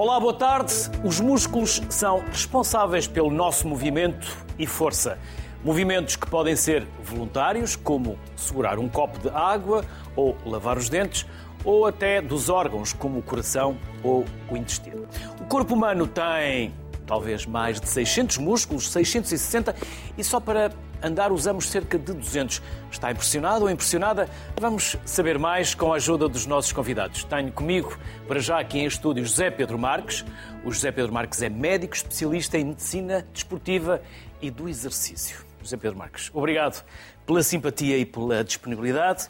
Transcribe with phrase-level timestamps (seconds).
[0.00, 0.72] Olá, boa tarde.
[1.04, 5.18] Os músculos são responsáveis pelo nosso movimento e força.
[5.62, 9.84] Movimentos que podem ser voluntários, como segurar um copo de água
[10.16, 11.26] ou lavar os dentes,
[11.66, 15.06] ou até dos órgãos, como o coração ou o intestino.
[15.38, 16.72] O corpo humano tem
[17.06, 19.76] talvez mais de 600 músculos, 660,
[20.16, 20.70] e só para
[21.02, 22.62] andar usamos cerca de 200.
[22.90, 24.28] Está impressionado ou impressionada?
[24.58, 27.24] Vamos saber mais com a ajuda dos nossos convidados.
[27.24, 30.24] Tenho comigo, para já aqui em estúdio, José Pedro Marques.
[30.64, 34.02] O José Pedro Marques é médico especialista em medicina desportiva
[34.40, 35.44] e do exercício.
[35.62, 36.84] José Pedro Marques, obrigado
[37.26, 39.28] pela simpatia e pela disponibilidade.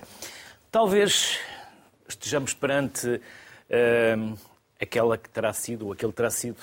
[0.71, 1.39] Talvez
[2.09, 4.39] estejamos perante uh,
[4.81, 6.59] aquela que terá sido, ou aquele terá sido,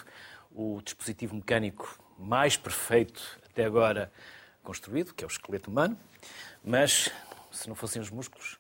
[0.52, 4.12] o dispositivo mecânico mais perfeito até agora
[4.68, 5.98] construído, que é o esqueleto humano,
[6.62, 7.10] mas
[7.54, 8.60] se não fossem os músculos,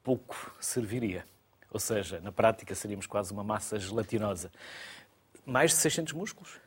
[0.00, 1.26] pouco serviria.
[1.72, 4.52] Ou seja, na prática seríamos quase uma massa gelatinosa.
[5.44, 6.60] Mais de 600 músculos?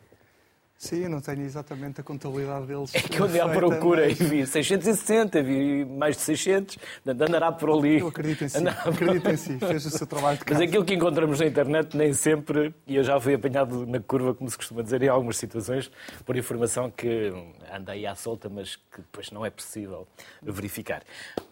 [0.77, 2.93] Sim, eu não tenho exatamente a contabilidade deles.
[2.93, 4.19] É que eu andei à procura mas...
[4.19, 7.99] e vi 660, vi mais de 600, andará por ali.
[7.99, 10.59] Eu acredito em si, acredito em si, fez o seu trabalho de casa.
[10.59, 14.35] Mas aquilo que encontramos na internet nem sempre, e eu já fui apanhado na curva,
[14.35, 15.89] como se costuma dizer, em algumas situações,
[16.23, 17.33] por informação que
[17.73, 20.07] anda aí à solta, mas que depois não é possível
[20.43, 21.01] verificar.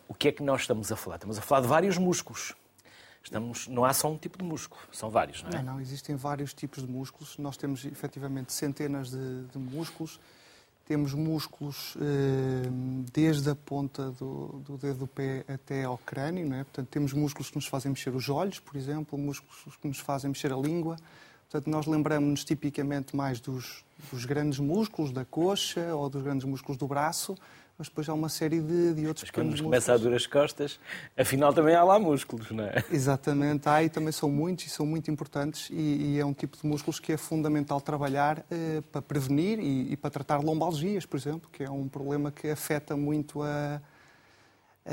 [0.08, 1.16] O que é que nós estamos a falar?
[1.16, 2.54] Estamos a falar de vários músculos.
[3.26, 5.64] Estamos, não há só um tipo de músculo, são vários, não é?
[5.64, 7.40] Não, não, existem vários tipos de músculos.
[7.40, 10.20] Nós temos efetivamente centenas de, de músculos.
[10.88, 12.70] Temos músculos eh,
[13.12, 16.64] desde a ponta do, do, dedo do pé até ao crânio, não é?
[16.64, 20.30] Portanto, temos músculos que nos fazem mexer os olhos, por exemplo, músculos que nos fazem
[20.30, 20.96] mexer a língua.
[21.50, 26.78] Portanto, nós lembramos-nos tipicamente mais dos, dos grandes músculos da coxa ou dos grandes músculos
[26.78, 27.36] do braço,
[27.78, 30.26] mas depois há uma série de, de outros mas quando nos começa a durar as
[30.26, 30.80] costas,
[31.18, 32.84] afinal também há lá músculos, não é?
[32.92, 36.58] Exatamente, há e também são muitos e são muito importantes e, e é um tipo
[36.58, 41.18] de músculos que é fundamental trabalhar eh, para prevenir e, e, para tratar lombalgias, por
[41.18, 43.82] exemplo, que é um problema que afeta muito a,
[44.86, 44.92] a,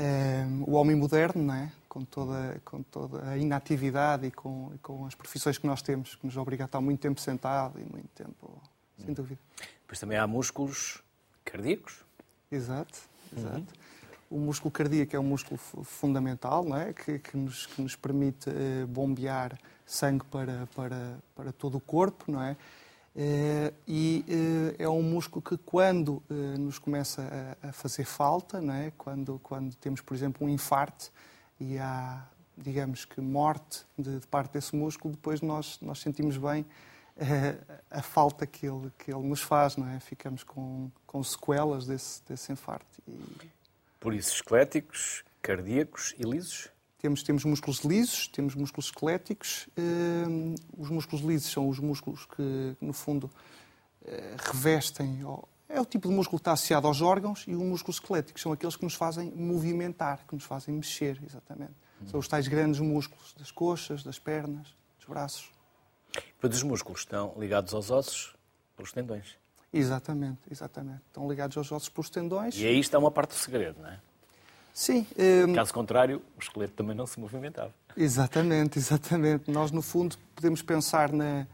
[0.67, 1.71] o homem moderno, não é?
[1.87, 6.25] Com toda, com toda a inatividade e com, com as profissões que nós temos, que
[6.25, 8.61] nos obriga a estar muito tempo sentado e muito tempo,
[8.97, 9.39] sem dúvida.
[9.87, 11.03] Pois também há músculos
[11.45, 12.03] cardíacos,
[12.53, 12.99] Exato,
[13.35, 13.57] exato.
[13.57, 14.37] Uhum.
[14.37, 16.93] O músculo cardíaco é um músculo fundamental, não é?
[16.93, 22.31] que, que, nos, que nos permite eh, bombear sangue para, para, para todo o corpo,
[22.31, 22.57] não é?
[23.15, 28.73] Eh, e eh, é um músculo que, quando nos começa a, a, fazer falta, não
[28.73, 28.91] é?
[28.97, 31.11] quando, quando temos, por exemplo, um infarto
[31.59, 32.25] e há,
[32.57, 36.65] digamos que, morte de, de parte desse músculo, depois nós, nós sentimos bem
[37.89, 39.99] a falta que ele, que ele nos faz, não é?
[39.99, 43.01] Ficamos com, com sequelas desse, desse infarto.
[43.07, 43.49] E...
[43.99, 46.69] Por isso, esqueléticos, cardíacos e lisos?
[46.97, 49.67] Temos, temos músculos lisos, temos músculos esqueléticos.
[49.77, 53.29] Uh, os músculos lisos são os músculos que, no fundo,
[54.01, 55.21] uh, revestem.
[55.67, 58.51] É o tipo de músculo que está associado aos órgãos e os músculos esqueléticos são
[58.51, 61.73] aqueles que nos fazem movimentar, que nos fazem mexer, exatamente.
[62.01, 62.07] Uhum.
[62.07, 65.51] São os tais grandes músculos das coxas, das pernas, dos braços.
[66.39, 68.35] Pois os músculos estão ligados aos ossos
[68.75, 69.37] pelos tendões.
[69.71, 71.01] Exatamente, exatamente.
[71.07, 72.55] Estão ligados aos ossos pelos tendões.
[72.55, 73.99] E aí está uma parte do segredo, não é?
[74.73, 75.05] Sim.
[75.47, 75.53] Um...
[75.53, 77.73] Caso contrário, o esqueleto também não se movimentava.
[77.95, 79.49] Exatamente, exatamente.
[79.49, 81.47] Nós, no fundo, podemos pensar na,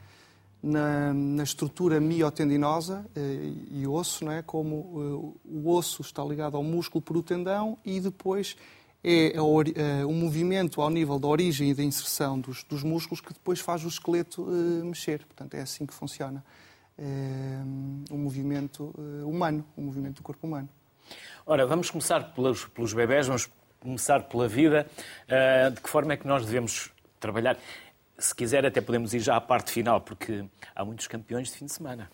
[0.64, 4.42] na, na estrutura miotendinosa eh, e osso, não é?
[4.42, 8.56] como eh, o osso está ligado ao músculo por o tendão e depois
[9.04, 9.40] é
[10.06, 13.86] o movimento ao nível da origem e da inserção dos, dos músculos que depois faz
[13.86, 15.26] o esqueleto uh, mexer.
[15.26, 16.44] Portanto, é assim que funciona
[18.12, 20.68] o movimento uh, humano, o movimento do corpo humano.
[21.46, 23.50] Ora, vamos começar pelos, pelos bebés, vamos
[23.80, 24.86] começar pela vida.
[25.74, 27.58] de que forma é que nós devemos trabalhar?
[28.18, 30.44] Se quiser, até podemos ir já à parte final, porque
[30.76, 32.12] há muitos campeões de fim de semana.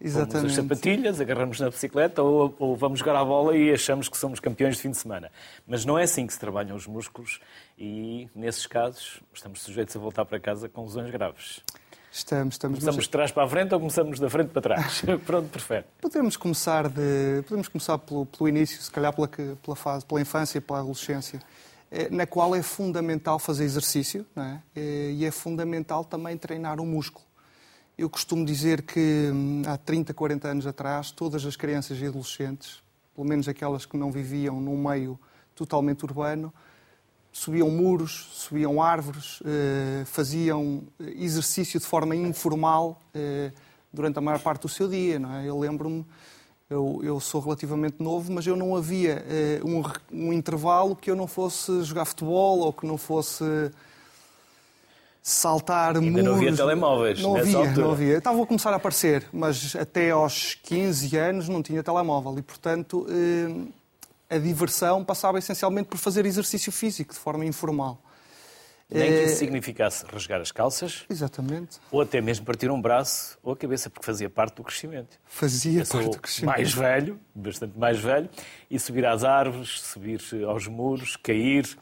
[0.00, 0.32] Exatamente.
[0.32, 4.16] Pomos as sapatilhas, agarramos na bicicleta ou, ou, vamos jogar a bola e achamos que
[4.16, 5.30] somos campeões de fim de semana.
[5.66, 7.40] Mas não é assim que se trabalham os músculos
[7.78, 11.60] e, nesses casos, estamos sujeitos a voltar para casa com lesões graves.
[12.10, 12.78] Estamos, estamos.
[12.78, 13.04] Começamos mas...
[13.04, 15.02] de trás para a frente ou começamos da frente para trás?
[15.24, 15.84] Pronto, prefere.
[16.00, 17.42] Podemos começar, de...
[17.46, 21.40] Podemos começar pelo, pelo início, se calhar pela, pela fase, pela infância pela adolescência
[21.90, 24.58] eh, na qual é fundamental fazer exercício é?
[24.76, 27.24] Eh, e é fundamental também treinar o músculo.
[28.00, 32.82] Eu costumo dizer que hum, há 30, 40 anos atrás, todas as crianças e adolescentes,
[33.14, 35.20] pelo menos aquelas que não viviam num meio
[35.54, 36.50] totalmente urbano,
[37.30, 43.52] subiam muros, subiam árvores, eh, faziam exercício de forma informal eh,
[43.92, 45.18] durante a maior parte do seu dia.
[45.18, 45.46] Não é?
[45.46, 46.06] Eu lembro-me,
[46.70, 51.16] eu, eu, sou relativamente novo, mas eu não havia eh, um, um intervalo que eu
[51.16, 53.44] não fosse jogar futebol ou que não fosse
[55.22, 56.24] saltar Ainda muros.
[56.24, 57.84] não havia telemóveis Não nessa havia, altura.
[57.86, 58.18] não havia.
[58.18, 63.06] Estavam a começar a aparecer, mas até aos 15 anos não tinha telemóvel e, portanto,
[63.08, 68.00] eh, a diversão passava essencialmente por fazer exercício físico de forma informal.
[68.92, 71.78] Nem que Eh, isso significasse rasgar as calças, Exatamente.
[71.92, 75.16] ou até mesmo partir um braço ou a cabeça, porque fazia parte do crescimento.
[75.26, 76.56] Fazia parte do crescimento.
[76.56, 78.28] mais velho, bastante mais velho,
[78.68, 81.78] e subir às árvores, subir aos muros, cair,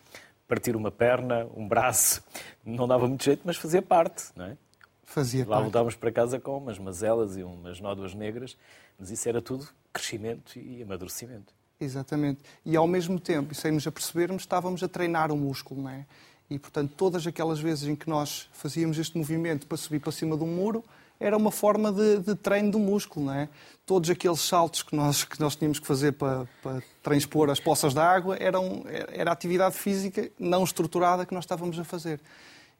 [0.48, 2.22] partir uma perna, um braço,
[2.64, 4.56] não dava muito jeito, mas fazia parte, não é?
[5.04, 5.62] Fazia Lá parte.
[5.62, 8.56] voltávamos para casa com umas mazelas e umas nódoas negras,
[8.98, 11.54] mas isso era tudo crescimento e amadurecimento.
[11.80, 12.40] Exatamente.
[12.64, 16.04] E ao mesmo tempo, e sem nos apercebermos, estávamos a treinar o músculo, não é?
[16.50, 20.36] E, portanto, todas aquelas vezes em que nós fazíamos este movimento para subir para cima
[20.36, 20.82] de um muro,
[21.20, 23.49] era uma forma de, de treino do músculo, não é?
[23.85, 27.93] Todos aqueles saltos que nós, que nós tínhamos que fazer para, para transpor as poças
[27.93, 32.20] de água eram, era atividade física não estruturada que nós estávamos a fazer.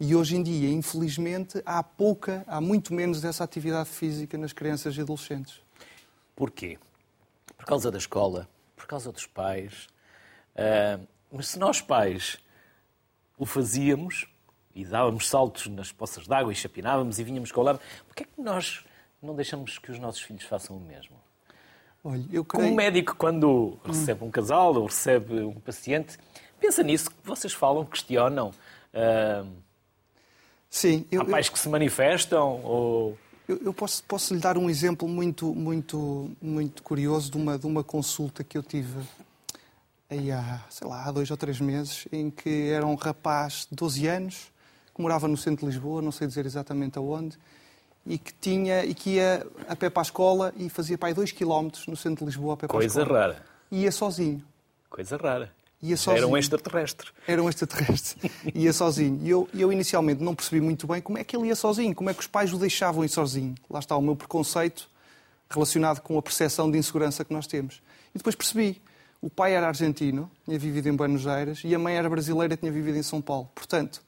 [0.01, 4.97] E hoje em dia, infelizmente, há pouca, há muito menos dessa atividade física nas crianças
[4.97, 5.61] e adolescentes.
[6.37, 6.79] Porquê?
[7.57, 9.89] Por causa da escola, por causa dos pais.
[10.55, 11.01] Ah,
[11.33, 12.39] mas se nós pais
[13.37, 14.27] o fazíamos
[14.79, 18.23] e dávamos saltos nas poças de água e chapinávamos e vinhamos com o lado, porquê
[18.23, 18.85] é que nós
[19.23, 21.17] não deixamos que os nossos filhos façam o mesmo?
[22.05, 22.73] Olha, Como creio...
[22.73, 26.17] um médico, quando recebe um casal ou recebe um paciente,
[26.61, 28.53] pensa nisso, que vocês falam, questionam.
[28.95, 29.45] Ah,
[30.71, 33.19] Sim, eu, há pais que se manifestam ou...
[33.49, 37.67] Eu, eu posso, posso lhe dar um exemplo muito, muito, muito curioso de uma, de
[37.67, 39.01] uma consulta que eu tive
[40.11, 43.75] aí há, sei lá, há dois ou três meses, em que era um rapaz de
[43.75, 44.53] 12 anos,
[44.99, 47.39] que morava no centro de Lisboa, não sei dizer exatamente aonde,
[48.05, 51.15] e que, tinha, e que ia a pé para a escola e fazia para aí
[51.15, 53.21] dois quilómetros no centro de Lisboa a pé para Coisa a escola.
[53.21, 53.43] rara.
[53.71, 54.43] E ia sozinho.
[54.91, 55.53] Coisa rara.
[55.81, 56.39] Ia Já Era um sozinho.
[56.39, 57.09] extraterrestre.
[57.29, 58.33] Era um extraterrestre.
[58.53, 59.21] ia sozinho.
[59.23, 62.11] E eu, eu inicialmente não percebi muito bem como é que ele ia sozinho, como
[62.11, 63.55] é que os pais o deixavam ir sozinho.
[63.71, 64.89] Lá está o meu preconceito
[65.49, 67.81] relacionado com a percepção de insegurança que nós temos.
[68.13, 68.83] E depois percebi.
[69.21, 72.71] O pai era argentino, tinha vivido em Buenos Aires, e a mãe era brasileira, tinha
[72.71, 73.51] vivido em São Paulo.
[73.53, 74.01] Portanto,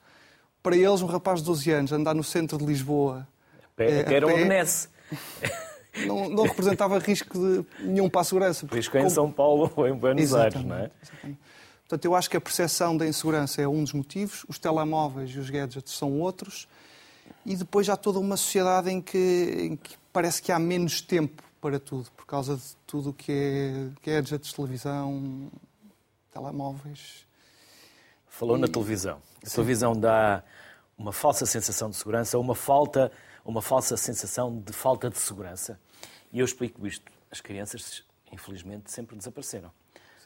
[0.63, 3.27] para eles, um rapaz de 12 anos andar no centro de Lisboa
[3.77, 4.89] Pé- É, Até era um benesse.
[6.07, 8.67] não, não representava risco de nenhum para a segurança.
[8.67, 10.79] Que é em Como- São Paulo ou em Buenos Aires, não é?
[10.85, 11.39] Exatamente, exatamente.
[11.89, 15.39] Portanto, eu acho que a percepção da insegurança é um dos motivos, os telemóveis e
[15.39, 16.69] os gadgets são outros,
[17.45, 21.43] e depois há toda uma sociedade em que, em que parece que há menos tempo
[21.61, 25.51] para tudo, por causa de tudo o que é gadgets, televisão,
[26.33, 27.27] telemóveis.
[28.41, 29.21] Falou na televisão.
[29.47, 30.43] A televisão dá
[30.97, 33.13] uma falsa sensação de segurança, uma, falta,
[33.45, 35.79] uma falsa sensação de falta de segurança.
[36.33, 37.05] E eu explico isto.
[37.31, 38.03] As crianças,
[38.33, 39.71] infelizmente, sempre desapareceram.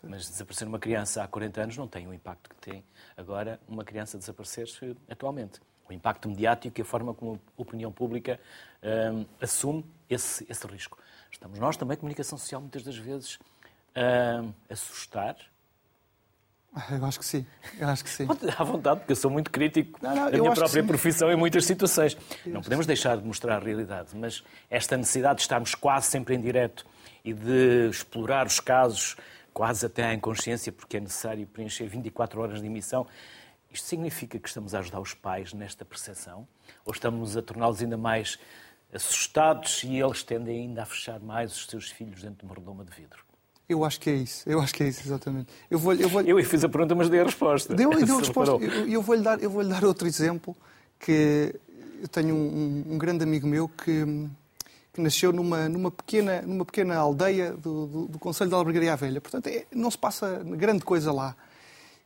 [0.01, 2.85] Mas desaparecer uma criança há 40 anos não tem o impacto que tem
[3.17, 4.69] agora uma criança desaparecer
[5.11, 5.61] atualmente.
[5.89, 8.39] O impacto mediático e a forma como a opinião pública
[9.13, 10.97] hum, assume esse, esse risco.
[11.33, 13.41] Estamos nós também, comunicação social, muitas das vezes,
[13.97, 15.54] hum, a assustar Ah,
[16.91, 17.47] Eu acho que sim,
[17.79, 18.27] eu acho que sim.
[18.59, 21.37] À vontade, porque eu sou muito crítico Não, não, da eu minha própria profissão em
[21.37, 22.17] muitas situações.
[22.45, 26.41] Não podemos deixar de mostrar a realidade, mas esta necessidade de estarmos quase sempre em
[26.41, 26.85] direto
[27.25, 29.17] e de explorar os casos
[29.53, 33.07] quase até à inconsciência, porque é necessário preencher 24 horas de emissão,
[33.73, 36.47] isto significa que estamos a ajudar os pais nesta percepção?
[36.85, 38.39] Ou estamos a torná-los ainda mais
[38.93, 42.85] assustados e eles tendem ainda a fechar mais os seus filhos dentro de uma redoma
[42.85, 43.25] de vidro?
[43.69, 45.49] Eu acho que é isso, eu acho que é isso, exatamente.
[45.71, 47.75] Eu vou, eu vou, Eu fiz a pergunta, mas dei a resposta.
[47.75, 48.53] Deu, deu a resposta.
[48.63, 50.55] Eu, eu vou-lhe dar, eu vou-lhe dar outro exemplo
[51.01, 51.55] que
[52.01, 54.29] eu tenho um, um grande amigo meu que,
[54.93, 59.21] que nasceu numa, numa, pequena, numa pequena aldeia do, do, do Conselho de Albergaria Velha.
[59.21, 61.35] Portanto, é- não se passa grande coisa lá.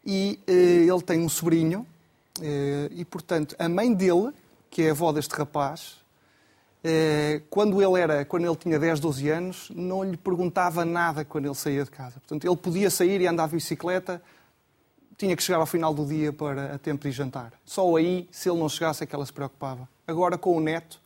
[0.06, 1.84] E eh, ele tem um sobrinho
[2.40, 4.30] eh, e, portanto, a mãe dele,
[4.70, 5.96] que é a avó deste rapaz,
[7.50, 11.54] quando ele, era, quando ele tinha 10, 12 anos, não lhe perguntava nada quando ele
[11.54, 12.20] saía de casa.
[12.20, 14.22] Portanto, ele podia sair e andar de bicicleta,
[15.16, 17.52] tinha que chegar ao final do dia para a tempo de jantar.
[17.64, 19.88] Só aí, se ele não chegasse, é que ela se preocupava.
[20.06, 21.00] Agora, com o neto,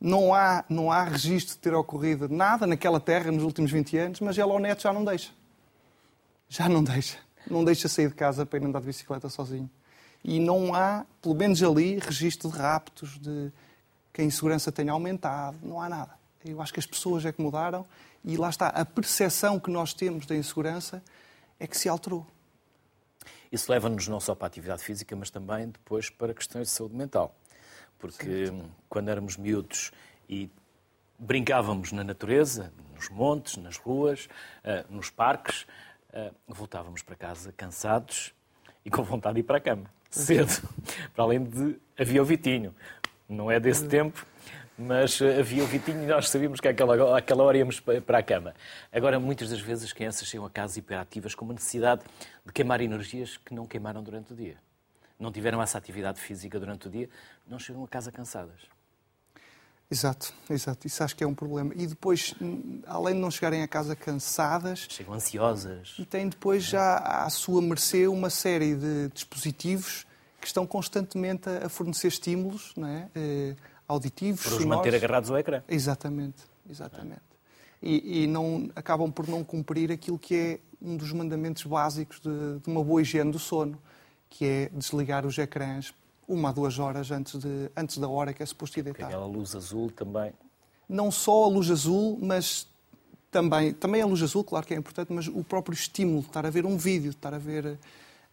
[0.00, 4.20] não há, não há registro de ter ocorrido nada naquela terra nos últimos 20 anos,
[4.20, 5.32] mas ela ao neto já não deixa.
[6.48, 7.18] Já não deixa.
[7.50, 9.68] Não deixa sair de casa para ir andar de bicicleta sozinho.
[10.22, 13.52] E não há, pelo menos ali, registro de raptos, de
[14.18, 15.56] que a insegurança tenha aumentado.
[15.62, 16.10] Não há nada.
[16.44, 17.86] Eu acho que as pessoas é que mudaram
[18.24, 18.66] e lá está.
[18.66, 21.00] A percepção que nós temos da insegurança
[21.60, 22.26] é que se alterou.
[23.52, 26.96] Isso leva-nos não só para a atividade física, mas também depois para questões de saúde
[26.96, 27.32] mental.
[27.96, 29.92] Porque hum, quando éramos miúdos
[30.28, 30.50] e
[31.16, 34.28] brincávamos na natureza, nos montes, nas ruas,
[34.64, 35.64] ah, nos parques,
[36.12, 38.34] ah, voltávamos para casa cansados
[38.84, 39.88] e com vontade de ir para a cama.
[40.10, 40.68] cedo.
[41.14, 41.78] Para além de.
[41.96, 42.74] Havia o Vitinho.
[43.28, 44.26] Não é desse tempo,
[44.78, 48.22] mas eh, havia o Vitinho e nós sabíamos que àquela, àquela hora íamos para a
[48.22, 48.54] cama.
[48.90, 52.02] Agora, muitas das vezes as crianças chegam a casa hiperativas com uma necessidade
[52.46, 54.56] de queimar energias que não queimaram durante o dia.
[55.18, 57.10] Não tiveram essa atividade física durante o dia,
[57.46, 58.60] não chegam a casa cansadas.
[59.90, 60.86] Exato, exato.
[60.86, 61.72] Isso acho que é um problema.
[61.74, 62.34] E depois,
[62.86, 64.86] além de não chegarem a casa cansadas.
[64.88, 65.96] Chegam ansiosas.
[65.98, 70.06] E têm depois já à sua mercê uma série de dispositivos
[70.40, 73.08] que estão constantemente a fornecer estímulos não é?
[73.14, 73.56] Eh,
[73.88, 74.44] auditivos.
[74.44, 75.62] Para os manter agarrados ao ecrã.
[75.68, 77.22] Exatamente, exatamente.
[77.82, 82.58] E, e, não, acabam por não cumprir aquilo que é um dos mandamentos básicos de,
[82.60, 83.78] de uma boa higiene do sono,
[84.28, 85.94] que é desligar os ecrãs
[86.26, 89.06] uma a duas horas antes, de, antes da hora que é suposto ir deitar.
[89.06, 90.32] Aquela luz azul também.
[90.88, 92.68] Não só a luz azul, mas
[93.30, 96.44] também, também a luz azul, claro que é importante, mas o próprio estímulo de estar
[96.44, 97.78] a ver um vídeo, de estar a ver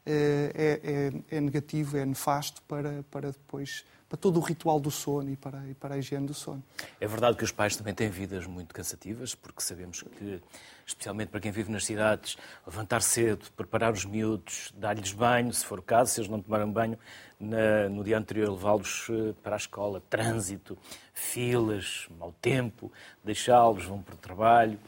[0.05, 5.31] é, é, é, negativo, é nefasto para, para depois para todo o ritual do sono
[5.31, 6.63] e para, e para a higiene do sono.
[7.01, 10.41] É verdade que os pais também têm vidas muito cansativas, porque sabemos que,
[10.85, 15.79] especialmente para quem vive nas cidades, levantar cedo, preparar os miúdos, dar-lhes banho, se for
[15.79, 16.99] o caso, se eles não tomaram banho,
[17.39, 20.77] na, no dia anterior levá-los eh, para a escola, trânsito,
[21.11, 22.91] filas, mau tempo,
[23.23, 24.79] deixá-los, vão para o trabalho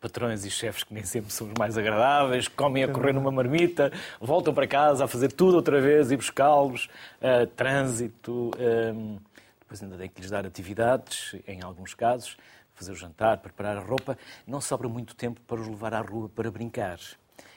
[0.00, 3.92] patrões e chefes que nem sempre são os mais agradáveis, comem a correr numa marmita,
[4.20, 6.88] voltam para casa a fazer tudo outra vez e buscá-los,
[7.20, 9.18] uh, trânsito, um, ehm,
[9.60, 12.36] depois ainda tem que lhes dar atividades, em alguns casos,
[12.74, 14.16] fazer o jantar, preparar a roupa.
[14.46, 16.98] Não sobra muito tempo para os levar à rua para brincar.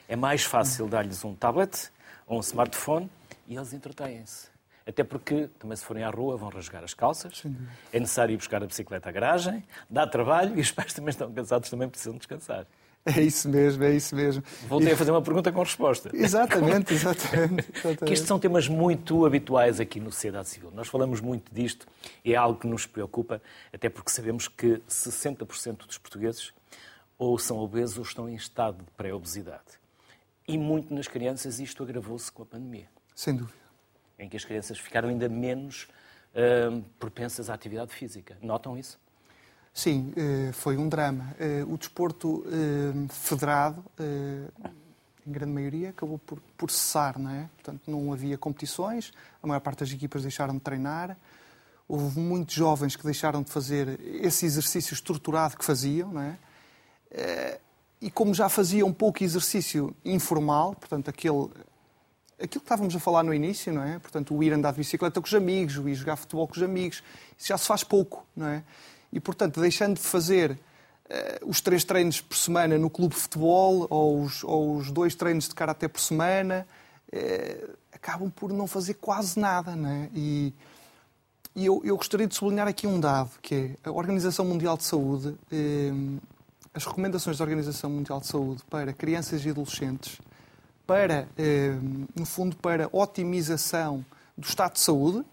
[0.08, 1.90] É mais fácil dar-lhes um tablet
[2.26, 3.08] ou um smartphone
[3.46, 4.51] e eles entretêm-se.
[4.86, 7.38] Até porque, também se forem à rua, vão rasgar as calças.
[7.38, 7.56] Sim.
[7.92, 11.32] É necessário ir buscar a bicicleta à garagem, dá trabalho e os pais também estão
[11.32, 12.66] cansados, também precisam descansar.
[13.04, 14.44] É isso mesmo, é isso mesmo.
[14.68, 16.10] Voltei a fazer uma pergunta com resposta.
[16.14, 17.68] Exatamente, exatamente.
[17.72, 18.04] exatamente.
[18.04, 20.70] Que estes são temas muito habituais aqui no Sociedade Civil.
[20.72, 21.84] Nós falamos muito disto
[22.24, 26.52] e é algo que nos preocupa, até porque sabemos que 60% dos portugueses
[27.18, 29.80] ou são obesos ou estão em estado de pré-obesidade.
[30.46, 32.86] E muito nas crianças isto agravou-se com a pandemia.
[33.16, 33.61] Sem dúvida
[34.22, 35.88] em que as crianças ficaram ainda menos
[36.34, 38.38] uh, propensas à atividade física.
[38.40, 38.98] Notam isso?
[39.74, 41.34] Sim, eh, foi um drama.
[41.38, 43.82] Eh, o desporto eh, federado,
[45.26, 47.48] em grande maioria, acabou por, por cessar, não é?
[47.54, 49.12] Portanto, não havia competições,
[49.42, 51.16] a maior parte das equipas deixaram de treinar,
[51.88, 56.38] houve muitos jovens que deixaram de fazer esse exercício estruturado que faziam, não é?
[58.00, 61.48] E como já faziam pouco exercício informal, portanto, aquele
[62.42, 63.98] aquilo que estávamos a falar no início, não é?
[64.00, 66.62] Portanto, o ir andar de bicicleta com os amigos, o ir jogar futebol com os
[66.62, 67.02] amigos,
[67.38, 68.64] isso já se faz pouco, não é?
[69.12, 73.86] E, portanto, deixando de fazer uh, os três treinos por semana no clube de futebol
[73.88, 76.66] ou os, ou os dois treinos de karaté por semana,
[77.12, 80.10] uh, acabam por não fazer quase nada, não é?
[80.12, 80.52] E,
[81.54, 84.84] e eu, eu, gostaria de sublinhar aqui um dado, que é a Organização Mundial de
[84.84, 86.20] Saúde, uh,
[86.74, 90.18] as recomendações da Organização Mundial de Saúde para crianças e adolescentes
[90.86, 91.76] para, eh,
[92.14, 94.04] no fundo, para otimização
[94.36, 95.24] do estado de saúde,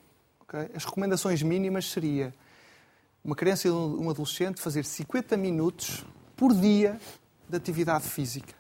[0.42, 0.68] okay?
[0.76, 2.34] as recomendações mínimas seria
[3.24, 7.00] uma criança e um adolescente fazer 50 minutos por dia
[7.48, 8.60] de atividade física.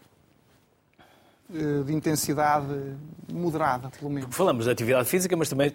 [1.51, 2.96] Eh, de intensidade
[3.31, 4.36] moderada, pelo menos.
[4.36, 5.74] Falamos de atividade física, mas também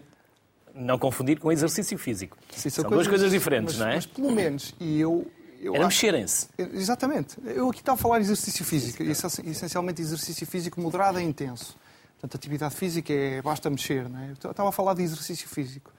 [0.73, 2.37] não confundir com exercício físico.
[2.51, 3.95] Sim, são, são coisas, duas coisas diferentes, mas, não é?
[3.97, 5.27] Mas pelo menos, e eu
[5.61, 6.49] eu Era mexerem-se.
[6.59, 7.37] Exatamente.
[7.45, 11.77] Eu aqui estava a falar de exercício físico, essencialmente exercício físico moderado e intenso.
[12.15, 14.31] Portanto, atividade física é basta mexer, não é?
[14.43, 15.93] Eu estava a falar de exercício físico.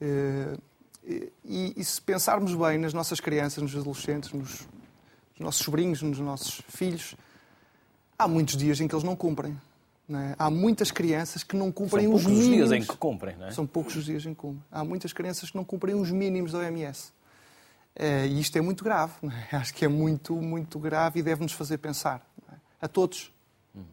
[0.00, 0.56] Eh,
[1.44, 6.18] e, e, se pensarmos bem nas nossas crianças, nos adolescentes, nos, nos, nossos sobrinhos, nos
[6.18, 7.14] nossos filhos,
[8.18, 9.58] há muitos dias em que eles não cumprem.
[10.06, 10.34] Não é?
[10.38, 12.40] Há muitas crianças que não cumprem São os mínimos.
[12.44, 13.50] São poucos os dias em que cumprem, não é?
[13.52, 14.64] São poucos os dias em que cumprem.
[14.70, 17.12] Há muitas crianças que não cumprem os mínimos da OMS.
[17.94, 19.14] Eh, e isto é muito grave.
[19.50, 19.56] É?
[19.56, 22.26] Acho que é muito, muito grave e deve-nos fazer pensar.
[22.52, 22.54] É?
[22.80, 23.32] A todos.
[23.74, 23.84] Hum.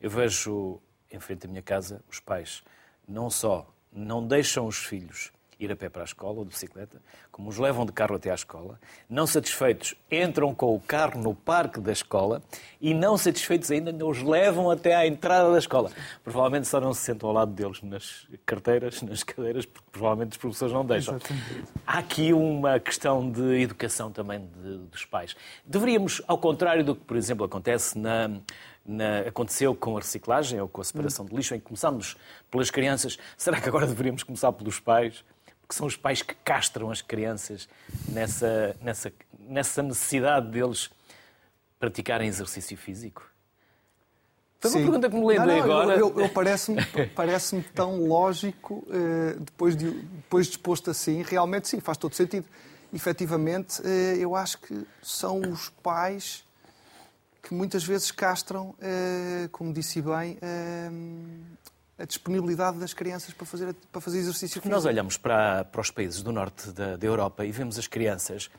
[0.00, 2.62] Eu vejo em frente à minha casa os pais
[3.06, 7.00] não só não deixam os filhos ir a pé para a escola ou de bicicleta,
[7.30, 8.78] como os levam de carro até à escola.
[9.08, 12.42] Não satisfeitos, entram com o carro no parque da escola
[12.80, 15.90] e, não satisfeitos ainda, os levam até à entrada da escola.
[16.22, 20.38] Provavelmente só não se sentam ao lado deles nas carteiras, nas cadeiras, porque provavelmente os
[20.38, 21.16] professores não deixam.
[21.16, 21.72] Exatamente.
[21.86, 25.34] Há aqui uma questão de educação também de, dos pais.
[25.64, 28.30] Deveríamos, ao contrário do que, por exemplo, acontece na
[28.86, 32.16] na, aconteceu com a reciclagem ou com a separação de lixo, em que começámos
[32.50, 35.24] pelas crianças, será que agora deveríamos começar pelos pais?
[35.68, 37.68] Que são os pais que castram as crianças
[38.08, 40.90] nessa, nessa, nessa necessidade deles
[41.78, 43.28] praticarem exercício físico?
[44.60, 45.98] Foi uma pergunta que me lembrei não, não, agora.
[45.98, 46.82] Eu, eu, eu parece-me
[47.14, 52.46] parece tão lógico, uh, depois, de, depois disposto assim, realmente sim, faz todo sentido.
[52.92, 56.44] Efetivamente, uh, eu acho que são os pais
[57.42, 60.38] que muitas vezes castram, uh, como disse bem,
[61.98, 64.68] a disponibilidade das crianças para fazer, para fazer exercício físico.
[64.68, 68.50] Nós olhamos para, para os países do norte da, da Europa e vemos as crianças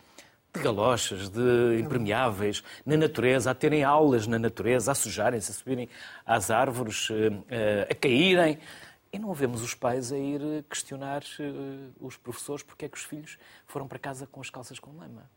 [0.54, 5.90] de galochas, de impermeáveis, na natureza, a terem aulas na natureza, a sujarem-se, a subirem
[6.26, 7.10] às árvores,
[7.50, 8.58] eh, a caírem.
[9.12, 13.04] E não vemos os pais a ir questionar eh, os professores porque é que os
[13.04, 15.30] filhos foram para casa com as calças com lama.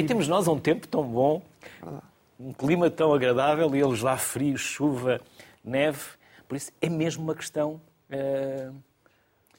[0.00, 1.42] E temos nós um tempo tão bom,
[2.38, 5.20] um clima tão agradável e eles lá frio, chuva,
[5.62, 6.17] neve.
[6.48, 8.74] Por isso é mesmo uma questão uh,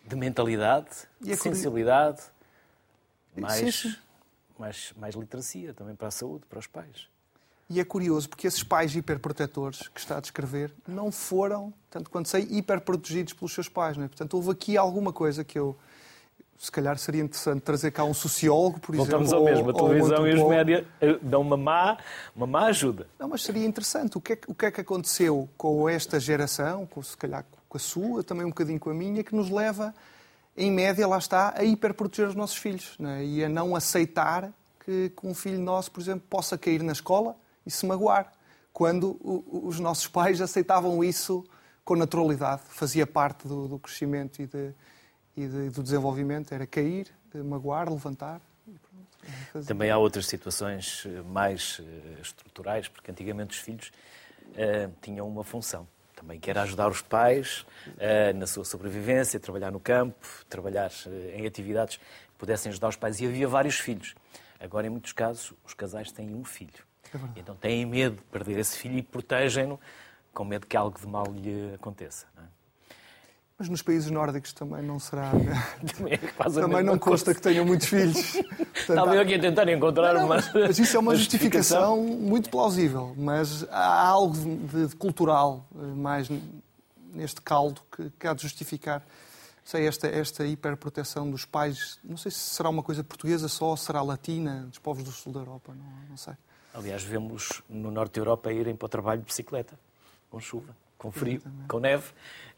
[0.05, 0.89] de mentalidade,
[1.21, 2.21] de sensibilidade,
[3.35, 3.95] mais, sim, sim.
[4.57, 7.07] Mais, mais literacia também para a saúde, para os pais.
[7.69, 12.27] E é curioso porque esses pais hiperprotetores que está a descrever não foram, tanto quanto
[12.27, 13.95] sei, hiperprotegidos pelos seus pais.
[13.95, 14.07] Não é?
[14.07, 15.77] Portanto, houve aqui alguma coisa que eu
[16.59, 19.45] se calhar seria interessante trazer cá um sociólogo, por Voltamos exemplo.
[19.45, 19.69] Voltamos ao mesmo.
[19.69, 21.97] A televisão um e os média eh, dão uma má,
[22.35, 23.07] uma má ajuda.
[23.17, 24.17] Não, mas seria interessante.
[24.17, 27.77] O que, é, o que é que aconteceu com esta geração, com, se calhar com
[27.77, 29.95] a sua, também um bocadinho com a minha, que nos leva,
[30.57, 33.23] em média, lá está, a hiperproteger os nossos filhos é?
[33.23, 34.51] e a não aceitar
[34.83, 38.33] que, que um filho nosso, por exemplo, possa cair na escola e se magoar.
[38.73, 41.45] Quando os nossos pais aceitavam isso
[41.85, 44.73] com naturalidade, fazia parte do, do crescimento e de
[45.39, 48.41] e de, do desenvolvimento era cair, magoar, levantar.
[49.65, 51.83] Também há outras situações eh, mais uh,
[52.21, 53.91] estruturais, porque antigamente os filhos
[54.47, 59.71] uh, tinham uma função também, que era ajudar os pais uh, na sua sobrevivência, trabalhar
[59.71, 60.91] no campo, trabalhar
[61.33, 62.03] em atividades que
[62.37, 63.21] pudessem ajudar os pais.
[63.21, 64.15] E havia vários filhos.
[64.59, 66.83] Agora, em muitos casos, os casais têm um filho.
[67.13, 69.79] É então têm medo de perder esse filho e protegem-no
[70.33, 72.27] com medo que algo de mal lhe aconteça.
[72.37, 72.58] É?
[73.59, 75.31] Mas nos países nórdicos também não será.
[75.97, 78.35] também, é também não consta que tenham muitos filhos.
[78.73, 80.37] Estava eu aqui a tentar encontrar não, uma.
[80.53, 83.13] Mas isso é uma justificação muito plausível.
[83.17, 86.29] Mas há algo de, de cultural eh, mais
[87.13, 89.03] neste caldo que, que há de justificar
[89.69, 91.99] sei, esta, esta hiperproteção dos pais.
[92.03, 95.31] Não sei se será uma coisa portuguesa só ou será latina, dos povos do sul
[95.31, 96.33] da Europa, não, não sei.
[96.73, 99.77] Aliás, vemos no norte da Europa irem para o trabalho de bicicleta,
[100.29, 101.67] com chuva, com frio, Exatamente.
[101.67, 102.11] com neve.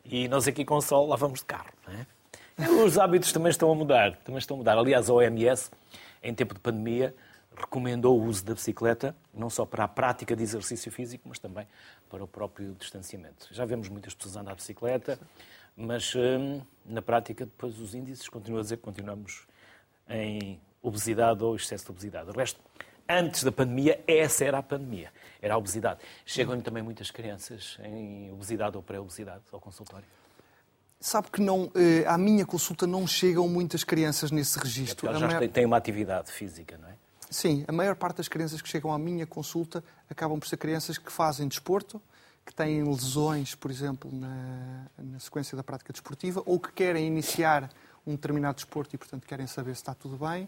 [0.06, 1.72] E nós aqui com o sol lá vamos de carro.
[1.88, 2.70] É?
[2.86, 4.16] Os hábitos também estão a mudar.
[4.18, 4.78] Também estão a mudar.
[4.78, 5.72] Aliás, a OMS,
[6.22, 7.16] em tempo de pandemia,
[7.56, 11.68] recomendou o uso da bicicleta, não só para a prática de exercício físico, mas também
[12.10, 13.48] para o próprio distanciamento.
[13.52, 15.20] Já vemos muitas pessoas andar de bicicleta,
[15.76, 19.48] mas hum, na prática, depois os índices continuam a dizer que continuamos
[20.10, 22.30] em obesidade ou excesso de obesidade.
[22.30, 22.60] O resto,
[23.08, 25.12] antes da pandemia, essa era a pandemia,
[25.42, 26.00] era a obesidade.
[26.26, 30.06] Chegam-lhe também muitas crianças em obesidade ou pré-obesidade ao consultório?
[31.00, 35.10] Sabe que não, eh, à minha consulta não chegam muitas crianças nesse registro.
[35.10, 35.48] É já maior...
[35.50, 36.94] têm uma atividade física, não é?
[37.30, 40.98] Sim, a maior parte das crianças que chegam à minha consulta acabam por ser crianças
[40.98, 42.00] que fazem desporto,
[42.46, 47.70] que têm lesões, por exemplo, na, na sequência da prática desportiva, ou que querem iniciar
[48.06, 50.48] um determinado desporto e, portanto, querem saber se está tudo bem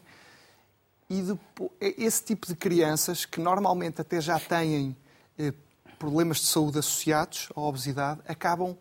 [1.14, 4.96] e depois, esse tipo de crianças, que normalmente até já têm
[5.38, 5.54] eh,
[6.00, 8.76] problemas de saúde associados à obesidade, acabam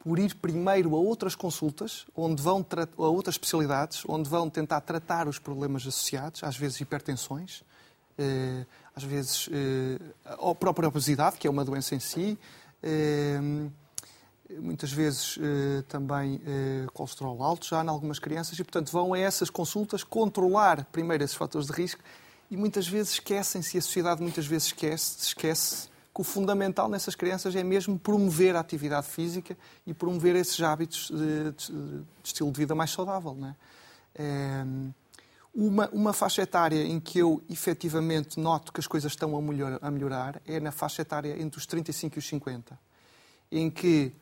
[0.00, 2.66] por ir primeiro a outras consultas, onde vão
[2.98, 7.62] a outras especialidades, onde vão tentar tratar os problemas associados, às vezes hipertensões,
[8.16, 8.64] eh,
[8.96, 12.36] às vezes eh, a própria obesidade, que é uma doença em si,
[12.82, 13.38] eh,
[14.56, 19.18] muitas vezes eh, também eh, colesterol alto já em algumas crianças e, portanto, vão a
[19.18, 22.00] essas consultas controlar primeiro esses fatores de risco
[22.50, 27.14] e muitas vezes esquecem-se, e a sociedade muitas vezes esquece, esquece que o fundamental nessas
[27.14, 29.56] crianças é mesmo promover a atividade física
[29.86, 33.34] e promover esses hábitos de, de, de estilo de vida mais saudável.
[33.34, 33.54] Não é?
[34.14, 34.64] é
[35.54, 39.78] uma, uma faixa etária em que eu efetivamente noto que as coisas estão a melhorar,
[39.82, 42.78] a melhorar é na faixa etária entre os 35 e os 50,
[43.50, 44.12] em que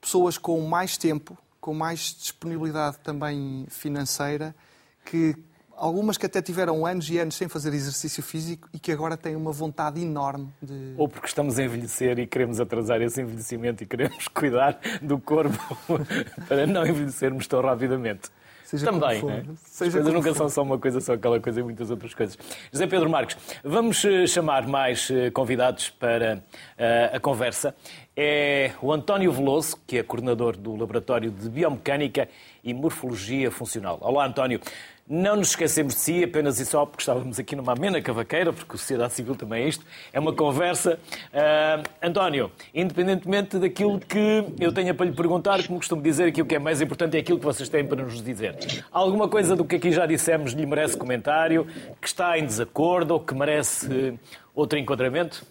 [0.00, 4.54] pessoas com mais tempo, com mais disponibilidade também financeira,
[5.04, 5.36] que
[5.76, 9.34] algumas que até tiveram anos e anos sem fazer exercício físico e que agora têm
[9.34, 10.94] uma vontade enorme de.
[10.96, 15.58] Ou porque estamos a envelhecer e queremos atrasar esse envelhecimento e queremos cuidar do corpo
[16.46, 18.30] para não envelhecermos tão rapidamente.
[18.70, 19.44] Seja Também, né?
[19.64, 20.36] Seja As coisas nunca for.
[20.36, 22.38] são só uma coisa, só aquela coisa e muitas outras coisas.
[22.72, 27.74] José Pedro Marques, vamos eh, chamar mais eh, convidados para uh, a conversa.
[28.16, 32.28] É o António Veloso, que é coordenador do Laboratório de Biomecânica
[32.62, 33.98] e Morfologia Funcional.
[34.00, 34.60] Olá, António.
[35.08, 38.76] Não nos esquecemos de si, apenas e só porque estávamos aqui numa amena cavaqueira, porque
[38.76, 41.00] a sociedade civil também é isto, é uma conversa.
[41.32, 46.54] Uh, António, independentemente daquilo que eu tenha para lhe perguntar, como costumo dizer, aquilo que
[46.54, 48.56] é mais importante é aquilo que vocês têm para nos dizer.
[48.92, 51.66] Alguma coisa do que aqui já dissemos lhe merece comentário,
[52.00, 54.16] que está em desacordo ou que merece
[54.54, 55.44] outro enquadramento?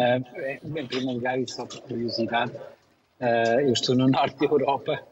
[0.00, 2.52] Uh, em primeiro lugar, e só por curiosidade,
[3.20, 5.02] uh, eu estou no norte da Europa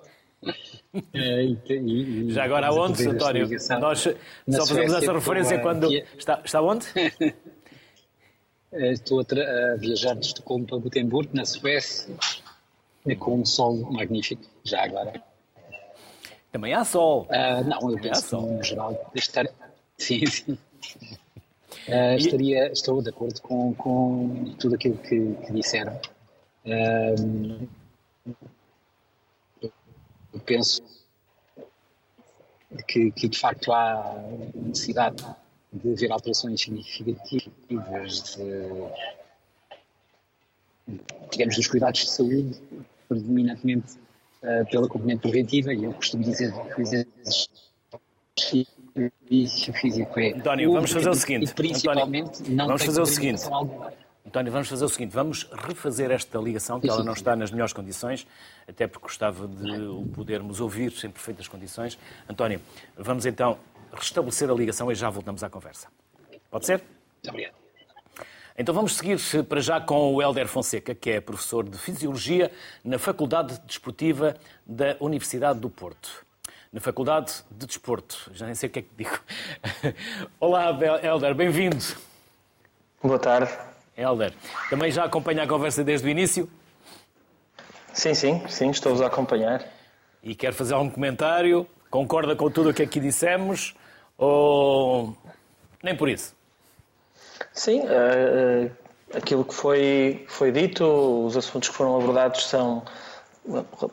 [1.15, 3.49] é, e, Já agora aonde, António?
[3.81, 5.93] Nós só fazemos essa referência quando.
[6.17, 6.87] Está, está onde?
[8.71, 12.15] Estou a, a, viajar de Estocolmo para Gotemburgo, na Suécia,
[13.19, 15.23] com um sol magnífico, já agora.
[16.53, 17.27] Também há sol.
[17.31, 19.47] Uh, não, eu penso que, no geral, estar...
[19.97, 20.59] sim, sim.
[21.89, 25.99] Uh, estaria, estou de acordo com, com tudo aquilo que, que disseram.
[26.67, 27.67] Uh,
[30.35, 30.83] eu penso
[32.87, 34.23] que, que, de facto há
[34.55, 35.25] necessidade
[35.73, 38.69] de haver alterações significativas de,
[41.31, 42.61] digamos, dos cuidados de saúde,
[43.09, 43.95] predominantemente
[44.43, 46.53] uh, pela componente preventiva, e eu costumo dizer
[48.37, 48.69] que
[49.01, 50.33] exercício físico é.
[50.33, 51.51] António, vamos fazer o seguinte.
[51.51, 53.43] E principalmente António, não vamos fazer o seguinte.
[54.27, 57.73] António, vamos fazer o seguinte, vamos refazer esta ligação, que ela não está nas melhores
[57.73, 58.27] condições,
[58.69, 61.99] até porque gostava de o podermos ouvir em perfeitas condições.
[62.29, 62.61] António,
[62.95, 63.59] vamos então
[63.91, 65.89] restabelecer a ligação e já voltamos à conversa.
[66.51, 66.83] Pode ser?
[67.23, 67.55] Muito obrigado.
[68.59, 72.51] Então vamos seguir para já com o Helder Fonseca, que é professor de Fisiologia
[72.85, 76.27] na Faculdade Desportiva da Universidade do Porto.
[76.71, 78.31] Na Faculdade de Desporto.
[78.35, 79.19] Já nem sei o que é que digo.
[80.39, 81.83] Olá, Helder, bem-vindo.
[83.03, 83.51] Boa tarde.
[83.97, 84.35] Helder,
[84.69, 86.49] também já acompanha a conversa desde o início?
[87.95, 89.65] Sim, sim, sim, estou-vos a acompanhar.
[90.23, 91.67] E quer fazer algum comentário?
[91.91, 93.75] Concorda com tudo o que aqui dissemos?
[94.19, 95.17] Ou
[95.83, 96.37] nem por isso?
[97.51, 98.71] Sim, uh,
[99.15, 100.85] aquilo que foi, foi dito,
[101.25, 102.85] os assuntos que foram abordados são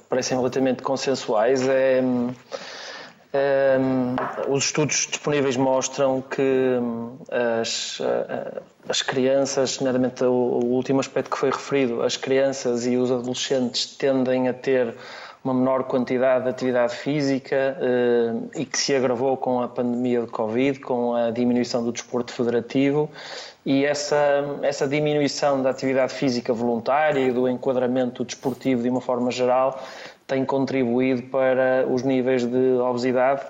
[0.10, 1.68] parecem relativamente consensuais.
[1.68, 2.34] É, um,
[4.54, 6.78] os estudos disponíveis mostram que
[7.60, 8.00] as,
[8.88, 13.98] as crianças, nomeadamente o, o último aspecto que foi referido, as crianças e os adolescentes
[13.98, 14.96] tendem a ter
[15.46, 20.28] uma menor quantidade de atividade física uh, e que se agravou com a pandemia de
[20.28, 23.10] Covid, com a diminuição do desporto federativo
[23.64, 29.30] e essa, essa diminuição da atividade física voluntária e do enquadramento desportivo de uma forma
[29.30, 29.80] geral
[30.26, 33.42] tem contribuído para os níveis de obesidade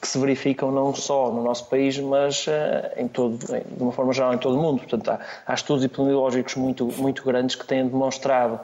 [0.00, 4.12] que se verificam não só no nosso país, mas eh, em todo, de uma forma
[4.12, 4.78] geral em todo o mundo.
[4.78, 8.60] Portanto, há, há estudos epidemiológicos muito, muito grandes que têm demonstrado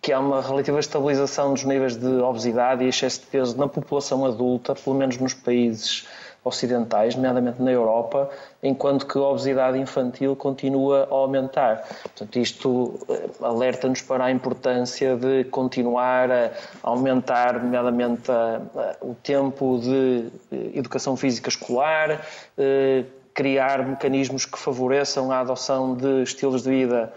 [0.00, 4.24] que há uma relativa estabilização dos níveis de obesidade e excesso de peso na população
[4.24, 6.06] adulta, pelo menos nos países
[6.42, 8.30] ocidentais, nomeadamente na Europa,
[8.62, 11.84] enquanto que a obesidade infantil continua a aumentar.
[12.02, 16.50] Portanto, isto eh, alerta-nos para a importância de continuar a
[16.82, 22.24] aumentar, nomeadamente, a, a, o tempo de eh, educação física escolar,
[22.56, 27.12] eh, criar mecanismos que favoreçam a adoção de estilos de vida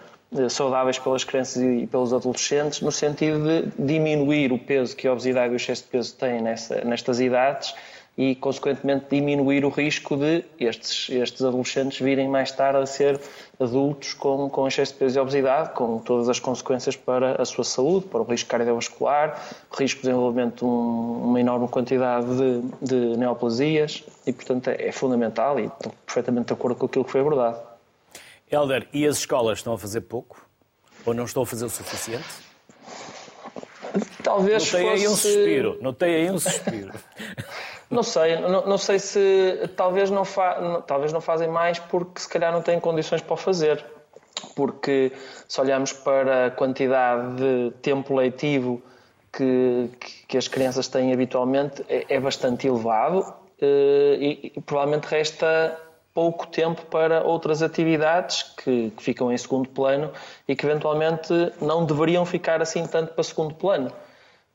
[0.49, 5.53] saudáveis pelas crianças e pelos adolescentes, no sentido de diminuir o peso que a obesidade
[5.53, 7.73] e o excesso de peso têm nessa, nestas idades
[8.17, 13.19] e, consequentemente, diminuir o risco de estes, estes adolescentes virem mais tarde a ser
[13.59, 17.63] adultos com, com excesso de peso e obesidade, com todas as consequências para a sua
[17.63, 19.41] saúde, para o risco cardiovascular,
[19.75, 24.91] risco de desenvolvimento de um, uma enorme quantidade de, de neoplasias e, portanto, é, é
[24.91, 27.72] fundamental e estou perfeitamente de acordo com aquilo que foi abordado.
[28.53, 30.47] Helder, e as escolas estão a fazer pouco?
[31.05, 32.23] Ou não estão a fazer o suficiente?
[34.23, 35.01] Talvez Notei fosse...
[35.01, 35.77] aí um suspiro.
[35.81, 36.93] Notei aí um suspiro.
[37.89, 42.27] Não sei, não, não sei se talvez não, fa, talvez não fazem mais porque se
[42.27, 43.85] calhar não têm condições para o fazer.
[44.55, 45.11] Porque
[45.47, 48.81] se olharmos para a quantidade de tempo letivo
[49.31, 49.91] que,
[50.27, 55.79] que as crianças têm habitualmente, é, é bastante elevado eh, e, e, provavelmente resta
[56.13, 60.11] pouco tempo para outras atividades que, que ficam em segundo plano
[60.47, 63.91] e que eventualmente não deveriam ficar assim tanto para segundo plano.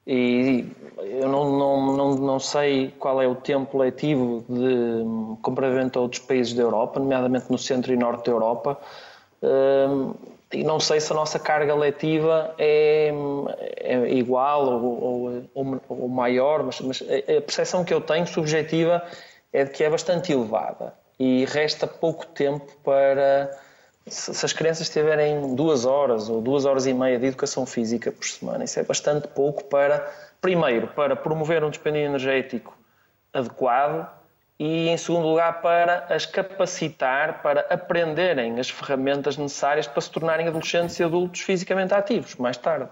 [0.06, 0.64] E
[0.96, 6.22] eu não, não, não, não sei qual é o tempo letivo de, comparativamente a outros
[6.22, 8.78] países da Europa, nomeadamente no centro e norte da Europa,
[9.42, 10.14] hum,
[10.50, 13.12] e não sei se a nossa carga letiva é,
[13.80, 19.02] é igual ou, ou, ou maior, mas, mas, a percepção que eu tenho subjetiva
[19.52, 23.50] é de que é bastante elevada e resta pouco tempo para
[24.06, 28.24] se as crianças tiverem duas horas ou duas horas e meia de educação física por
[28.24, 32.76] semana, isso é bastante pouco para primeiro, para promover um dispêndio energético
[33.32, 34.08] adequado
[34.58, 40.48] e, em segundo lugar, para as capacitar para aprenderem as ferramentas necessárias para se tornarem
[40.48, 42.88] adolescentes e adultos fisicamente ativos mais tarde.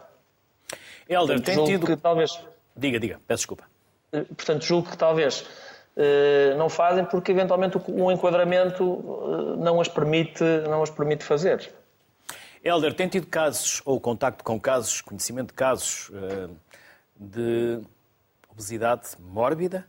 [1.09, 1.87] Helder, tem tido...
[1.87, 2.39] Que, talvez...
[2.77, 3.65] Diga, diga, peço desculpa.
[4.13, 5.45] Eh, portanto, julgo que talvez
[6.57, 11.73] não fazem porque eventualmente o enquadramento eh, não as permite, não as permite fazer.
[12.63, 16.11] Helder, tem tido casos, ou contacto com casos, conhecimento de casos
[17.15, 17.81] de
[18.51, 19.87] obesidade mórbida,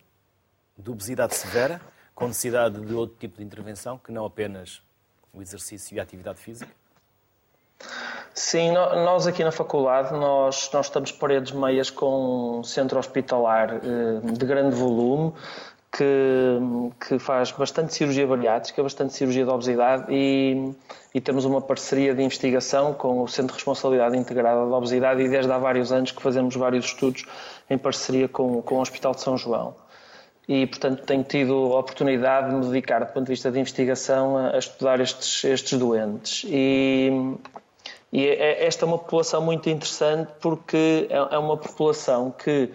[0.77, 1.81] de obesidade severa,
[2.13, 4.81] com necessidade de outro tipo de intervenção que não apenas
[5.33, 6.71] o exercício e a atividade física?
[8.33, 14.31] Sim, nós aqui na faculdade nós, nós estamos paredes meias com um centro hospitalar eh,
[14.31, 15.33] de grande volume
[15.97, 16.59] que,
[17.07, 20.71] que faz bastante cirurgia bariátrica, bastante cirurgia de obesidade e,
[21.13, 25.27] e, temos uma parceria de investigação com o Centro de Responsabilidade Integrada da Obesidade e
[25.27, 27.25] desde há vários anos que fazemos vários estudos
[27.67, 29.73] em parceria com, com o Hospital de São João.
[30.47, 34.37] E, portanto, tenho tido a oportunidade de me dedicar, do ponto de vista de investigação,
[34.37, 36.45] a, a estudar estes, estes doentes.
[36.47, 37.09] E,
[38.13, 42.69] e é, é, esta é uma população muito interessante porque é, é uma população que,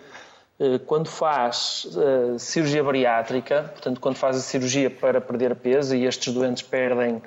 [0.86, 6.32] quando faz uh, cirurgia bariátrica, portanto, quando faz a cirurgia para perder peso, e estes
[6.32, 7.20] doentes perdem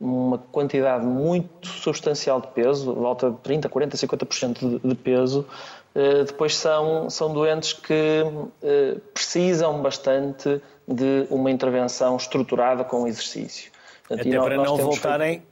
[0.00, 5.46] uma quantidade muito substancial de peso, volta de 30, 40, 50% de, de peso,
[5.94, 13.06] uh, depois são, são doentes que uh, precisam bastante de uma intervenção estruturada com o
[13.06, 13.70] exercício.
[14.08, 15.46] Portanto, Até para não voltarem feito...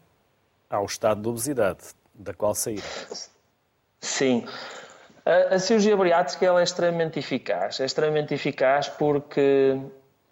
[0.69, 2.83] ao estado de obesidade da qual saíram.
[4.01, 4.45] Sim.
[5.29, 7.79] A, a cirurgia bariátrica é extremamente eficaz.
[7.81, 9.79] É extremamente eficaz porque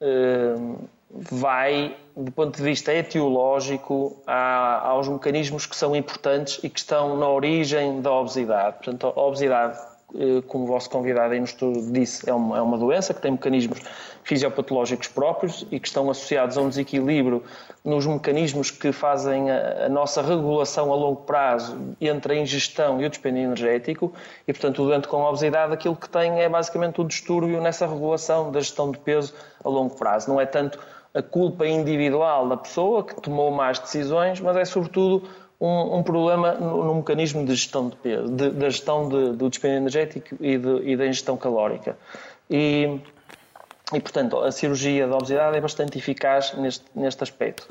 [0.00, 6.78] uh, vai, do ponto de vista etiológico, a, aos mecanismos que são importantes e que
[6.78, 8.76] estão na origem da obesidade.
[8.78, 9.78] Portanto, a obesidade,
[10.46, 13.32] como o vosso convidado aí no estudo disse, é uma, é uma doença que tem
[13.32, 13.80] mecanismos
[14.22, 17.42] fisiopatológicos próprios e que estão associados a um desequilíbrio
[17.84, 23.04] nos mecanismos que fazem a, a, nossa regulação a longo prazo entre a ingestão e
[23.04, 24.12] o dispêndio energético
[24.46, 28.50] e, portanto, o doente com obesidade aquilo que tem é basicamente o distúrbio nessa regulação
[28.50, 30.28] da gestão de peso a longo prazo.
[30.28, 30.78] Não é tanto
[31.14, 35.28] a culpa individual da pessoa que tomou más decisões, mas é sobretudo
[35.60, 39.78] um, um problema no, no, mecanismo de gestão de peso, da gestão de, do dispêndio
[39.78, 41.96] energético e, de, e da ingestão calórica.
[42.50, 43.00] E
[43.92, 47.68] e, portanto, a cirurgia da obesidade é bastante eficaz neste, neste aspecto.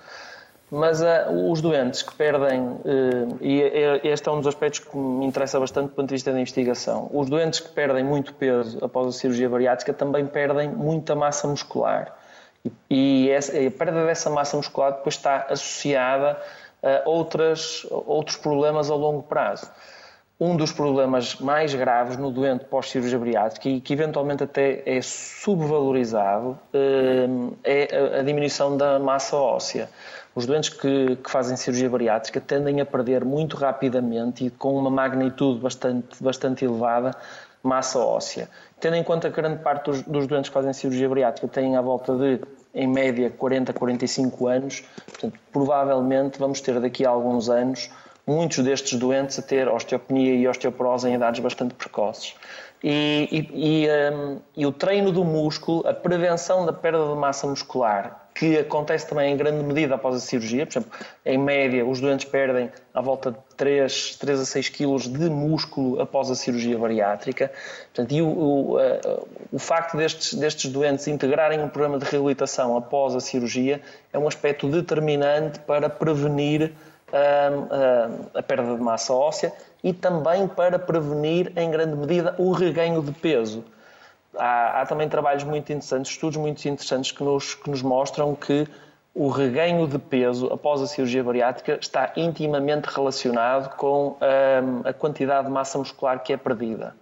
[0.71, 3.61] Mas uh, os doentes que perdem, uh, e
[4.03, 7.09] este é um dos aspectos que me interessa bastante do ponto de vista da investigação,
[7.13, 12.17] os doentes que perdem muito peso após a cirurgia bariátrica também perdem muita massa muscular.
[12.63, 16.41] E, e essa, a perda dessa massa muscular depois está associada
[17.05, 19.69] outras, outros problemas a longo prazo
[20.39, 26.59] um dos problemas mais graves no doente pós-cirurgia bariátrica e que eventualmente até é subvalorizado
[26.73, 27.27] eh,
[27.63, 29.89] é a diminuição da massa óssea.
[30.35, 34.89] Os doentes que, que, fazem cirurgia bariátrica tendem a perder muito rapidamente e com uma
[34.89, 37.15] magnitude bastante, bastante elevada
[37.63, 38.49] massa óssea.
[38.79, 41.81] Tendo em conta que grande parte dos, dos doentes que fazem cirurgia bariátrica têm à
[41.81, 42.41] volta de,
[42.75, 47.89] em média, 40, 45 anos, portanto, provavelmente vamos ter daqui a alguns anos
[48.27, 52.35] muitos destes doentes a ter osteopenia e osteoporose em idades bastante precoces.
[52.83, 57.47] E, e, e, um, e, o treino do músculo, a prevenção da perda de massa
[57.47, 60.91] muscular, que acontece também em grande medida após a cirurgia, por exemplo,
[61.25, 66.01] em média os doentes perdem à volta de 3, 3 a 6 quilos de músculo
[66.01, 67.49] após a cirurgia bariátrica.
[67.93, 68.77] Portanto, e o, o,
[69.53, 74.27] o facto destes, destes doentes integrarem um programa de reabilitação após a cirurgia é um
[74.27, 76.73] aspecto determinante para prevenir
[77.13, 79.53] a, a, perda de massa óssea
[79.85, 83.63] e também para prevenir, em grande medida, o reganho de peso.
[84.35, 88.67] Há, há, também trabalhos muito interessantes, estudos muito interessantes que nos, que nos mostram que
[89.13, 94.17] o reganho de peso após a cirurgia bariátrica está intimamente relacionado com
[94.83, 96.95] a quantidade de massa muscular que é perdida.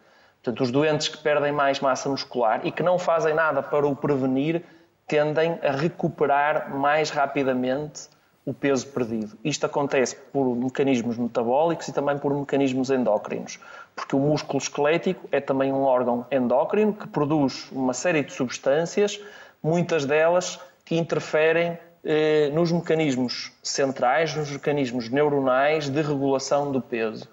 [0.43, 3.95] Portanto, os doentes que perdem mais massa muscular e que não fazem nada para o
[3.95, 4.61] prevenir
[5.07, 8.09] tendem a recuperar mais rapidamente
[8.45, 9.37] o peso perdido.
[9.43, 13.59] Isto acontece por mecanismos metabólicos e também por mecanismos endócrinos,
[13.95, 19.19] porque o músculo esquelético é também um órgão endócrino que produz uma série de substâncias,
[19.61, 27.27] muitas delas que interferem eh, nos mecanismos centrais, nos mecanismos neuronais de regulação do peso.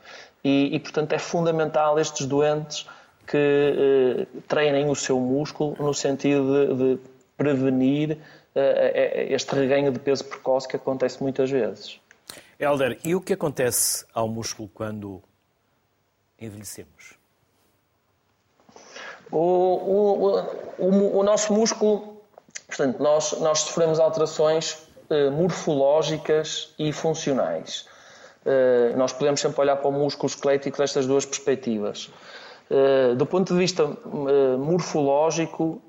[0.45, 2.87] E, e portanto, é fundamental estes doentes
[3.27, 7.01] que eh, treinem o seu músculo no sentido de, de
[7.37, 8.19] prevenir
[8.55, 12.01] este reganho de peso precoce que acontece muitas vezes.
[12.59, 15.23] Helder, e o que acontece ao músculo quando
[16.39, 17.15] envelhecemos?
[19.31, 20.39] O, o,
[20.79, 22.21] o, o nosso músculo,
[22.67, 24.79] portanto, nós, nós sofremos alterações
[25.33, 27.89] morfológicas e funcionais.
[28.97, 32.11] Nós podemos sempre olhar para o músculo esquelético destas duas perspectivas.
[33.17, 33.87] Do ponto de vista
[34.59, 35.83] morfológico,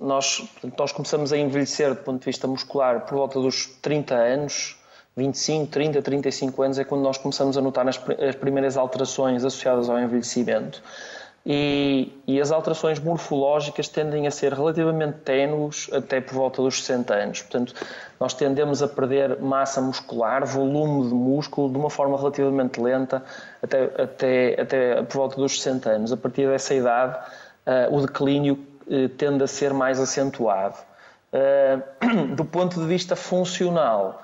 [0.00, 0.42] nós,
[0.78, 4.76] nós começamos a envelhecer do ponto de vista muscular por volta dos 30 anos,
[5.16, 9.88] 25, 30, 35 anos é quando nós começamos a notar as, as primeiras alterações associadas
[9.88, 10.82] ao envelhecimento.
[11.46, 17.14] E, e, as alterações morfológicas tendem a ser relativamente ténues até por volta dos 60
[17.14, 17.42] anos.
[17.42, 17.74] Portanto,
[18.18, 23.22] nós tendemos a perder massa muscular, volume de músculo, de uma forma relativamente lenta
[23.62, 26.12] até, até, até por volta dos 60 anos.
[26.12, 27.14] A partir dessa idade,
[27.66, 28.56] uh, o declínio
[29.16, 30.76] tende a ser mais acentuado.
[31.32, 34.22] Uh, do ponto de vista funcional,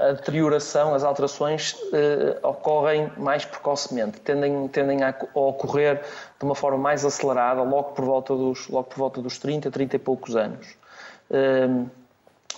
[0.00, 6.00] a deterioração, as alterações eh, ocorrem mais precocemente, tendem, tendem a ocorrer
[6.38, 9.96] de uma forma mais acelerada logo por volta dos, logo por volta dos 30, 30
[9.96, 10.66] e poucos anos.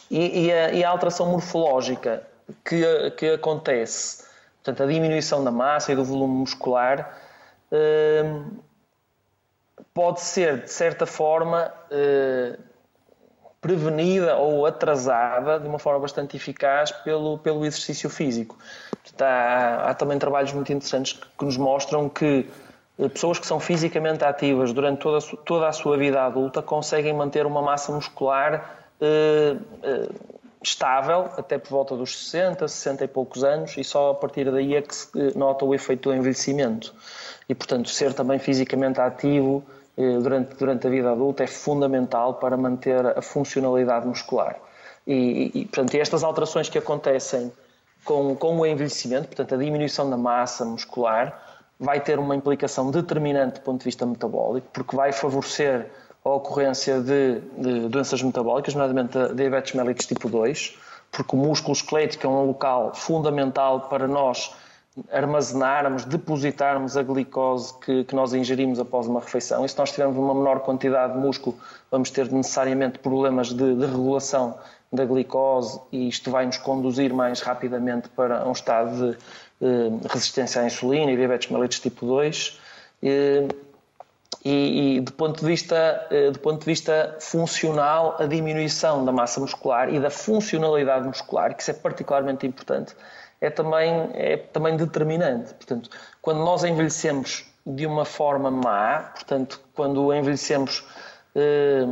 [0.09, 2.23] E, e, a, e a, alteração morfológica
[2.65, 4.25] que, que acontece,
[4.63, 7.19] portanto, a diminuição da massa e do volume muscular,
[9.95, 12.57] pode ser, de certa forma, eh,
[13.61, 18.57] prevenida ou atrasada de uma forma bastante eficaz pelo, pelo exercício físico.
[19.21, 22.49] Há, há também trabalhos muito interessantes que, nos mostram que
[22.99, 27.47] eh, pessoas que são fisicamente ativas durante toda toda a sua vida adulta conseguem manter
[27.47, 30.09] uma massa muscular eh, eh,
[30.63, 34.75] estável até por volta dos 60, 60 e poucos anos e só a partir daí
[34.75, 36.95] é que se eh, nota o efeito do envelhecimento.
[37.49, 39.65] E, portanto, ser também fisicamente ativo
[40.23, 44.57] durante, durante a vida adulta é fundamental para manter a funcionalidade muscular.
[45.07, 47.53] E, e portanto, estas alterações que acontecem
[48.05, 51.43] com, com o envelhecimento, portanto, a diminuição da massa muscular,
[51.81, 55.91] vai ter uma implicação determinante do ponto de vista metabólico, porque vai favorecer
[56.25, 60.79] a ocorrência de, de doenças metabólicas, nomeadamente a diabetes mellitus tipo 2,
[61.11, 64.55] porque o músculo esquelético é um local fundamental para nós
[65.11, 69.65] armazenarmos, depositarmos a glicose que, que, nós ingerimos após uma refeição.
[69.65, 71.57] E se nós tivermos uma menor quantidade de músculo,
[71.91, 74.59] vamos ter necessariamente problemas de, de regulação
[74.93, 79.19] da glicose e isto vai nos conduzir mais rapidamente para um estado de
[79.61, 82.59] eh, resistência à insulina e diabetes mellitus tipo 2.
[84.45, 89.13] E, e, do, ponto de vista, eh, do ponto de vista funcional, a diminuição da
[89.13, 92.95] massa muscular e da funcionalidade muscular, que isso é particularmente importante,
[93.41, 95.55] é também, é também determinante.
[95.55, 100.85] Portanto, quando nós envelhecemos de uma forma má, portanto, quando envelhecemos,
[101.35, 101.87] eh,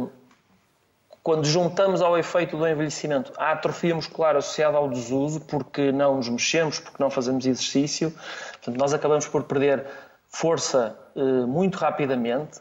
[1.23, 6.29] quando juntamos ao efeito do envelhecimento a atrofia muscular associada ao desuso, porque não nos
[6.29, 9.85] mexemos, porque não fazemos exercício, portanto, nós acabamos por perder
[10.29, 12.61] força eh, muito rapidamente,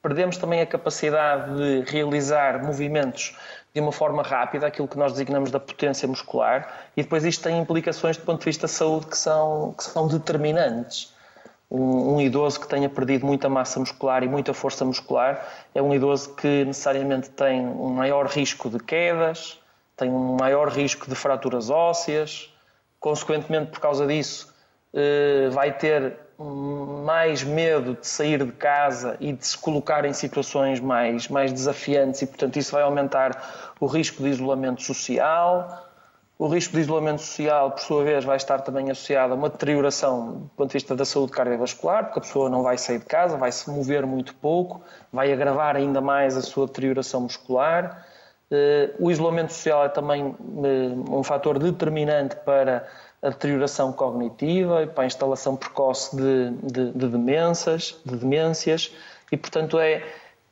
[0.00, 3.36] perdemos também a capacidade de realizar movimentos
[3.74, 7.58] de uma forma rápida aquilo que nós designamos da potência muscular e depois isto tem
[7.58, 11.12] implicações do ponto de vista da saúde que são, que são determinantes.
[11.68, 15.92] Um, um, idoso que tenha perdido muita massa muscular e muita força muscular é um
[15.92, 19.58] idoso que necessariamente tem um maior risco de quedas,
[19.96, 22.54] tem um maior risco de fraturas ósseas,
[23.00, 24.54] consequentemente, por causa disso,
[24.92, 30.80] eh, vai ter mais medo de sair de casa e de se colocar em situações
[30.80, 35.88] mais, mais desafiantes e, portanto, isso vai aumentar o risco de isolamento social.
[36.36, 40.32] O risco de isolamento social, por sua vez, vai estar também associado a uma deterioração
[40.32, 43.36] do ponto de vista da saúde cardiovascular, porque a pessoa não vai sair de casa,
[43.36, 44.82] vai se mover muito pouco,
[45.12, 48.04] vai agravar ainda mais a sua deterioração muscular.
[48.50, 50.34] Eh, o isolamento social é também
[50.64, 52.86] eh, um fator determinante para
[53.22, 58.92] a deterioração cognitiva e para a instalação precoce de, de, de demências, de demências
[59.32, 60.02] e, portanto, é,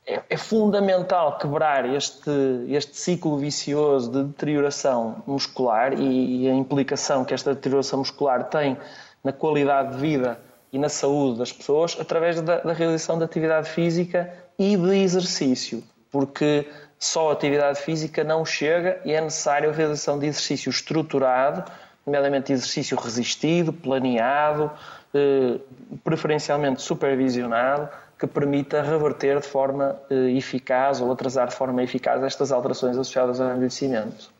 [0.06, 2.30] é, é, fundamental quebrar este,
[2.68, 8.76] este ciclo vicioso de deterioração muscular e, e, a implicação que esta deterioração muscular tem
[9.22, 10.40] na qualidade de vida
[10.72, 15.84] e na saúde das pessoas através da, da realização de atividade física e de exercício,
[16.10, 21.64] porque só a atividade física não chega e é necessário a realização de exercício estruturado
[22.06, 24.70] nomeadamente exercício resistido, planeado,
[25.14, 25.58] eh,
[26.02, 27.88] preferencialmente supervisionado,
[28.22, 33.40] que permita reverter de forma eh, eficaz ou atrasar de forma eficaz estas alterações associadas
[33.40, 34.32] ao envelhecimento.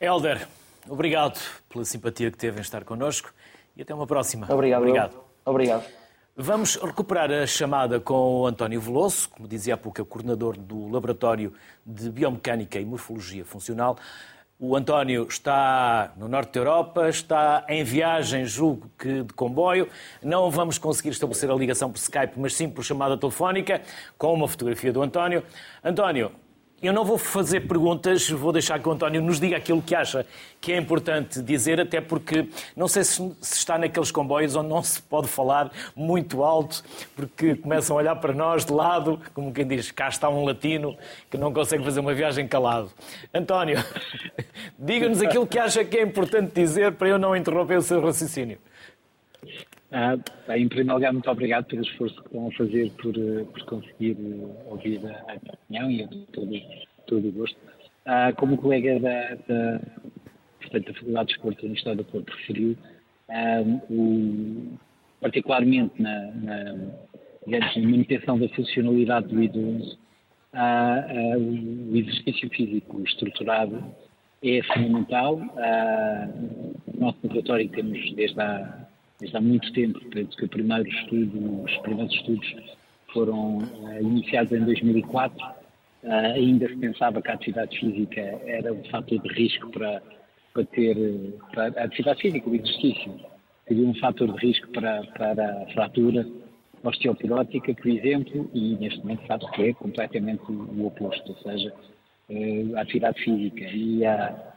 [0.00, 0.46] Helder,
[0.88, 1.36] obrigado
[1.68, 3.34] pela simpatia que teve em estar connosco
[3.76, 4.46] e até uma próxima.
[4.48, 4.82] Obrigado.
[4.82, 5.16] Obrigado.
[5.44, 5.84] Obrigado.
[6.36, 10.56] Vamos recuperar a chamada com o António Veloso, como dizia há pouco, é o coordenador
[10.56, 11.52] do Laboratório
[11.84, 13.98] de Biomecânica e Morfologia Funcional
[14.60, 19.88] O António está no norte da Europa, está em viagem, julgo que de comboio.
[20.20, 23.80] Não vamos conseguir estabelecer a ligação por Skype, mas sim por chamada telefónica,
[24.18, 25.44] com uma fotografia do António.
[25.84, 26.32] António,
[26.80, 30.24] eu não vou fazer perguntas, vou deixar que o António nos diga aquilo que acha
[30.60, 35.02] que é importante dizer, até porque não sei se, está naqueles comboios onde não se
[35.02, 36.84] pode falar muito alto,
[37.16, 40.96] porque começam a olhar para nós de lado, como quem diz, cá está um latino
[41.28, 42.90] que não consegue fazer uma viagem calado.
[43.34, 43.82] António,
[44.78, 48.58] diga-nos aquilo que acha que é importante dizer para eu não interromper o seu raciocínio.
[49.90, 50.16] Ah,
[50.56, 54.16] em primeiro lugar, muito obrigado pelo esforço que estão a fazer por, eh, por conseguir
[54.20, 56.52] eh, ouvir a, a opinião e a todo,
[57.06, 57.56] todo o gosto.
[58.04, 59.80] Ah, como colega da, da,
[60.60, 62.76] portanto, da Faculdade de Esporte da Universidade do Porto referiu,
[63.30, 64.78] ah, o,
[65.20, 66.72] particularmente na, na,
[67.46, 69.98] na manutenção da funcionalidade do idoso,
[70.52, 73.82] ah, ah, o exercício físico estruturado
[74.42, 75.40] é fundamental.
[75.56, 76.28] Ah,
[76.94, 78.87] no nosso laboratório temos desde a
[79.20, 82.56] desde há muito tempo, penso que o primeiro estudo, os primeiros estudos
[83.12, 85.52] foram uh, iniciados em 2004, uh,
[86.04, 90.02] eh, ainda se pensava que a atividade física era um fator de risco para,
[90.52, 90.96] para ter,
[91.52, 93.14] para a atividade física, o exercício,
[93.66, 96.26] seria um fator de risco para, para a fratura
[96.84, 101.74] osteoporótica, por exemplo, e neste momento sabe-se que é completamente o oposto, ou seja,
[102.30, 103.64] uh, a atividade física.
[103.64, 104.02] E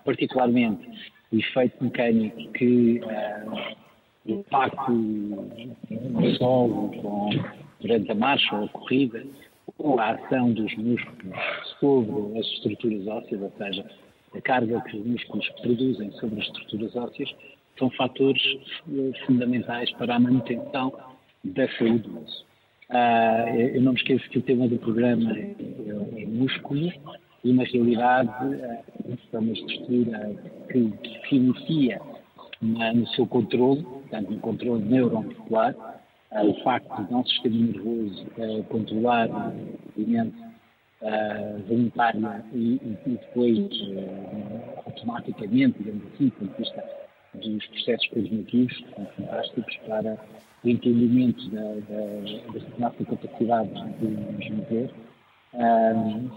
[0.05, 0.87] particularmente
[1.31, 3.01] o efeito mecânico que
[4.25, 7.29] impacto no solo com,
[7.79, 9.23] durante a marcha ou a corrida,
[9.77, 11.37] ou a ação dos músculos
[11.79, 13.85] sobre as estruturas ósseas, ou seja,
[14.35, 17.35] a carga que os músculos produzem sobre as estruturas ósseas,
[17.77, 18.41] são fatores
[19.25, 20.93] fundamentais para a manutenção
[21.43, 22.45] da saúde do osso.
[22.89, 25.55] Ah, eu não me esqueço que o tema do programa é,
[26.17, 26.91] é músculo
[27.43, 28.29] e, na realidade,
[28.61, 30.35] é uma estrutura
[30.69, 30.91] que
[31.27, 32.01] se inicia
[32.61, 35.75] no seu controle, portanto, no controle neuromuscular,
[36.31, 39.53] uh, o facto de um sistema nervoso uh, controlar o
[39.97, 40.37] movimento
[41.01, 46.83] uh, e, e, depois uh, automaticamente, digamos assim, do ponto de vista
[47.33, 50.17] dos processos cognitivos, que são fantásticos para
[50.63, 54.91] o entendimento da, da, da nossa capacidade de nos mover,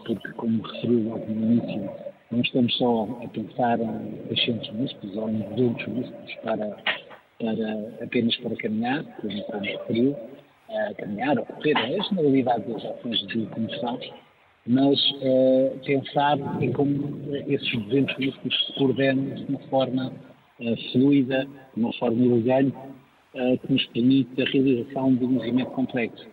[0.06, 1.90] porque, como referiu logo no início,
[2.34, 6.76] não estamos só a pensar em crescentes músculos ou em redondos músculos para,
[7.38, 10.16] para, apenas para caminhar, como, como referiu,
[10.68, 14.00] a caminhar ou correr, é a generalidade das ações de comoção,
[14.66, 20.12] mas uh, pensar em como esses 200 músculos se coordenam de uma forma
[20.60, 25.70] uh, fluida, de uma forma elegante, uh, que nos permite a realização de um movimento
[25.70, 26.26] complexo.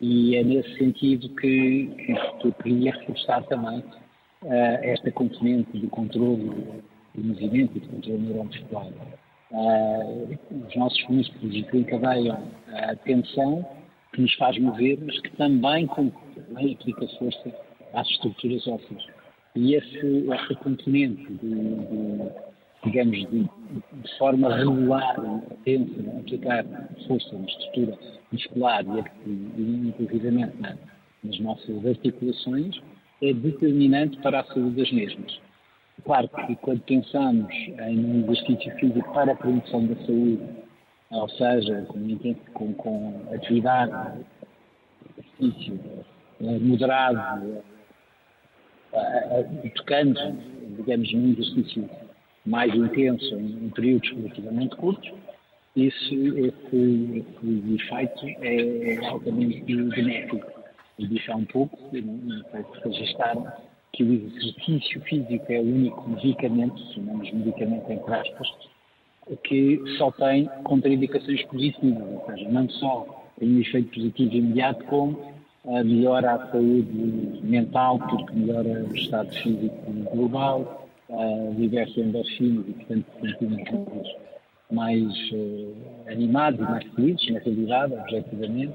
[0.00, 3.82] E é nesse sentido que, que, eu queria reforçar também
[4.46, 6.44] esta componente de controle
[7.14, 8.86] do movimento e de controle neuromuscular.
[9.50, 10.38] Uh,
[10.68, 12.38] os nossos músculos desencadeiam
[12.68, 13.66] a tensão
[14.12, 17.52] que nos faz mover, mas que também, também aplica força
[17.92, 19.06] às estruturas ósseas.
[19.56, 22.30] E esse, essa componente de, de
[22.84, 25.16] digamos, de, de, forma regular,
[25.64, 26.64] tensa, aplicar
[27.06, 27.98] força na estrutura
[28.32, 28.84] muscular
[29.26, 32.80] e, e inclusive nas nossas articulações,
[33.22, 35.38] é determinante para a saúde das mesmas.
[36.04, 40.40] Claro que quando pensamos em um exercício físico para a promoção da saúde,
[41.10, 41.86] ou seja,
[42.54, 44.24] com, com, atividade,
[45.18, 45.78] exercício
[46.40, 47.62] eh, moderado,
[48.92, 50.20] eh, eh, tocando,
[50.76, 51.90] digamos, num exercício
[52.46, 55.12] mais intenso em, períodos relativamente curtos,
[55.76, 60.59] esse, esse, esse efeito é, é altamente benéfico
[61.00, 63.46] e disse há um pouco, não sei se registaram,
[63.92, 68.48] que o exercício físico é o único medicamento, chamamos medicamento entre aspas,
[69.44, 75.34] que só tem contraindicações positivas, ou seja, não só tem um efeito positivo imediato, como
[75.64, 80.88] melhora a saúde mental, porque melhora o estado físico global,
[81.56, 84.16] diversos endorfinas e, portanto, sentimos
[84.70, 85.74] mais uh,
[86.08, 88.72] animados e mais felizes, na realidade, objetivamente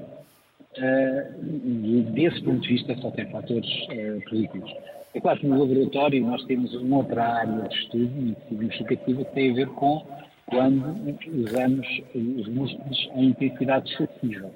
[0.78, 4.72] e desse ponto de vista só tem fatores uh, positivos.
[5.14, 9.34] É claro que no laboratório nós temos uma outra área de estudo muito significativa que
[9.34, 10.06] tem a ver com
[10.46, 14.50] quando usamos os músculos em intensidade excessiva.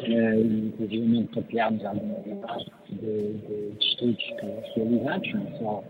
[0.00, 3.32] Uh, inclusive partilhámos alguma de, de,
[3.70, 5.84] de estudos que realizados, não só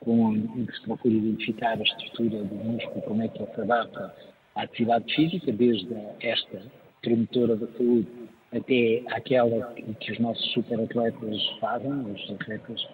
[0.00, 3.60] com em que se procura identificar a estrutura do músculo, como é que ele se
[3.60, 4.14] adapta
[4.54, 6.62] à atividade física, desde esta
[7.02, 8.06] promotora da saúde
[8.52, 12.86] até aquela que os nossos super atletas fazem, os atletas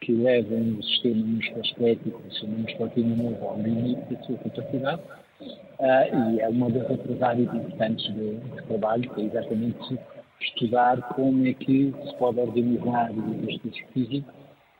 [0.00, 5.02] que levam o sistema musculoesquelético, o sistema musculativo novo ao limite da sua capacidade.
[5.78, 9.98] Uh, e é uma das outras áreas importantes de, de, trabalho, que é exatamente
[10.40, 14.30] estudar como é que se pode organizar o exercício físico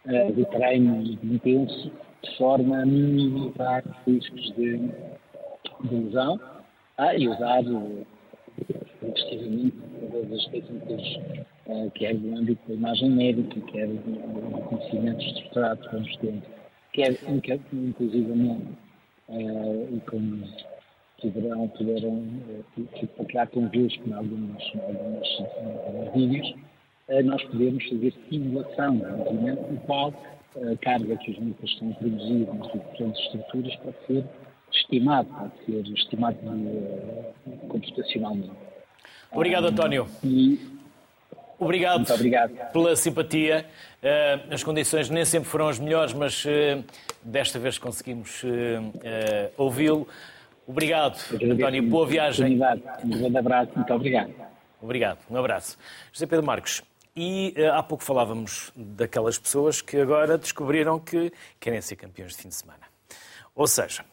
[0.07, 1.91] uh, de treino intenso
[2.23, 6.39] de forma a minimizar os riscos de, de lesão
[6.99, 7.63] ah, e usar
[9.03, 9.77] investigativamente
[10.11, 11.17] todas as técnicas,
[11.67, 16.43] uh, quer do âmbito da imagem médica, quer do, conhecimento estruturado que vamos tendo,
[16.93, 17.19] quer
[17.73, 18.67] inclusivamente,
[19.29, 20.45] uh, e como
[21.21, 26.55] poderão, poderão uh, partilhar convosco em alguns, em alguns, vídeos,
[27.09, 30.13] uh, nós podemos fazer simulação no qual
[30.57, 34.25] a carga que os músculos estão a produzir nas diferentes estruturas pode ser
[34.73, 37.35] estimado, pode ser estimado uh,
[37.69, 38.51] computacionalmente.
[39.33, 40.07] Obrigado, António.
[40.25, 40.61] E,
[41.59, 43.67] obrigado, muito obrigado pela simpatia.
[44.03, 46.85] Uh, as condições nem sempre foram as melhores, mas uh,
[47.23, 48.43] desta vez conseguimos
[49.57, 50.09] ouvi-lo.
[50.67, 51.83] Obrigado, António.
[51.83, 52.55] Boa viagem.
[53.05, 53.73] Um grande abraço.
[53.75, 54.33] Muito obrigado.
[54.81, 55.19] Obrigado.
[55.29, 55.77] Um abraço.
[56.13, 56.83] José Pedro Marcos,
[57.15, 62.49] e há pouco falávamos daquelas pessoas que agora descobriram que querem ser campeões de fim
[62.49, 62.85] de semana.
[63.55, 64.05] Ou seja,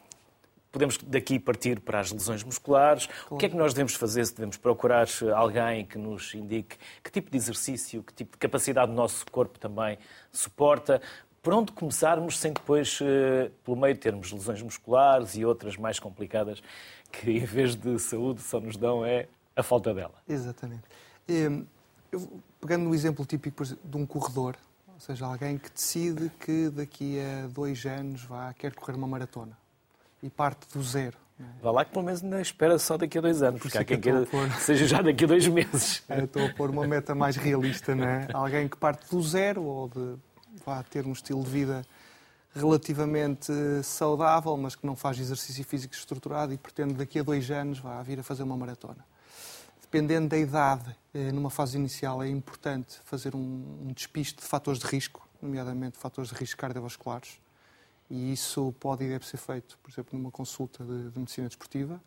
[0.78, 3.08] podemos daqui partir para as lesões musculares.
[3.08, 3.36] Claro.
[3.36, 7.12] O que é que nós devemos fazer se devemos procurar alguém que nos indique que
[7.12, 9.98] tipo de exercício, que tipo de capacidade o nosso corpo também
[10.32, 11.02] suporta?
[11.42, 16.62] Por onde começarmos sem depois, uh, pelo meio, termos lesões musculares e outras mais complicadas
[17.12, 20.16] que, em vez de saúde, só nos dão é a falta dela?
[20.28, 20.84] Exatamente.
[21.28, 24.56] Eu, pegando no exemplo típico de um corredor,
[24.94, 29.58] ou seja, alguém que decide que daqui a dois anos vá, quer correr uma maratona
[30.22, 31.18] e parte do zero.
[31.62, 34.00] Vá lá que pelo menos não espera só daqui a dois anos, porque há quem
[34.00, 34.50] queira pôr...
[34.54, 36.04] seja já daqui a dois meses.
[36.10, 38.28] É, estou a pôr uma meta mais realista, não é?
[38.34, 40.16] Alguém que parte do zero ou de
[40.66, 41.86] vá ter um estilo de vida
[42.56, 43.54] relativamente
[43.84, 48.02] saudável, mas que não faz exercício físico estruturado e pretende daqui a dois anos vá
[48.02, 49.06] vir a fazer uma maratona
[49.90, 54.86] dependendo da idade, eh, numa fase inicial, é importante fazer um, despiste de fatores de
[54.86, 57.40] risco, nomeadamente fatores de risco cardiovasculares,
[58.10, 62.02] e isso pode e deve ser feito, por exemplo, numa consulta de, de medicina desportiva.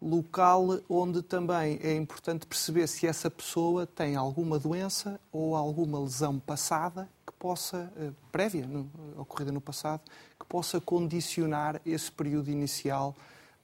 [0.00, 6.40] Local onde também é importante perceber se essa pessoa tem alguma doença ou alguma lesão
[6.40, 8.68] passada que possa, eh, prévia,
[9.16, 10.00] ocorrida no passado,
[10.38, 13.14] que possa condicionar esse período inicial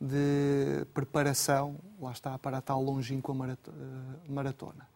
[0.00, 4.86] de preparação, lá está, para a tal longínqua eh, maratona.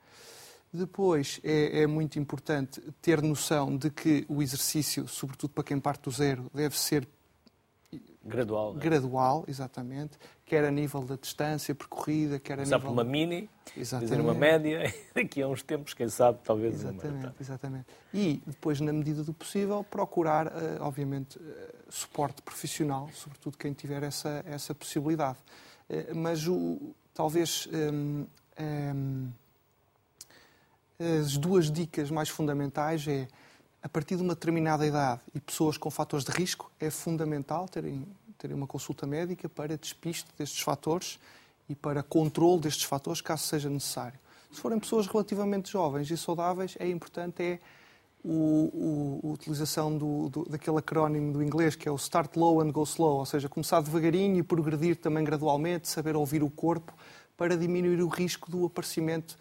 [0.72, 6.04] Depois é, é, muito importante ter noção de que o exercício, sobretudo para quem parte
[6.04, 7.06] do zero, deve ser
[8.24, 8.74] Gradual.
[8.74, 8.80] Né?
[8.80, 10.16] Gradual, exatamente.
[10.44, 12.90] Quer a nível da distância percorrida, quer a Começar nível...
[12.90, 13.50] por uma mini,
[13.84, 14.82] fazer uma média,
[15.14, 17.86] daqui a uns tempos, quem sabe, talvez exatamente, uma Exatamente.
[18.14, 24.02] E depois, na medida do possível, procurar, eh, obviamente, eh, suporte profissional, sobretudo quem tiver
[24.02, 25.38] essa, essa possibilidade.
[25.88, 28.26] Eh, mas o, talvez hum,
[28.60, 29.30] hum,
[30.98, 33.28] as duas dicas mais fundamentais é
[33.82, 38.06] a partir de uma determinada idade e pessoas com fatores de risco, é fundamental terem,
[38.38, 41.18] terem uma consulta médica para despiste destes fatores
[41.68, 44.18] e para controle destes fatores, caso seja necessário.
[44.52, 47.58] Se forem pessoas relativamente jovens e saudáveis, é importante é
[48.24, 52.60] o, o, a utilização do, do, daquele acrónimo do inglês que é o Start Low
[52.60, 56.92] and Go Slow, ou seja, começar devagarinho e progredir também gradualmente, saber ouvir o corpo
[57.36, 59.36] para diminuir o risco do aparecimento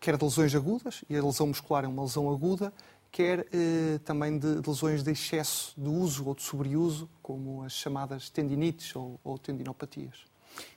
[0.00, 2.72] quer de lesões agudas, e a lesão muscular é uma lesão aguda,
[3.12, 7.72] quer eh, também de, de, lesões de excesso de uso ou de sobreuso, como as
[7.72, 10.24] chamadas tendinites ou, ou tendinopatias.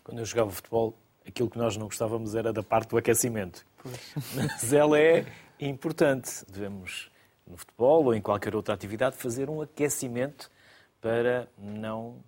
[0.03, 3.65] Quando eu jogava futebol, aquilo que nós não gostávamos era da parte do aquecimento.
[3.77, 4.13] Pois.
[4.35, 5.25] Mas ela é
[5.59, 6.43] importante.
[6.49, 7.09] Devemos,
[7.47, 10.51] no futebol ou em qualquer outra atividade, fazer um aquecimento
[10.99, 12.23] para não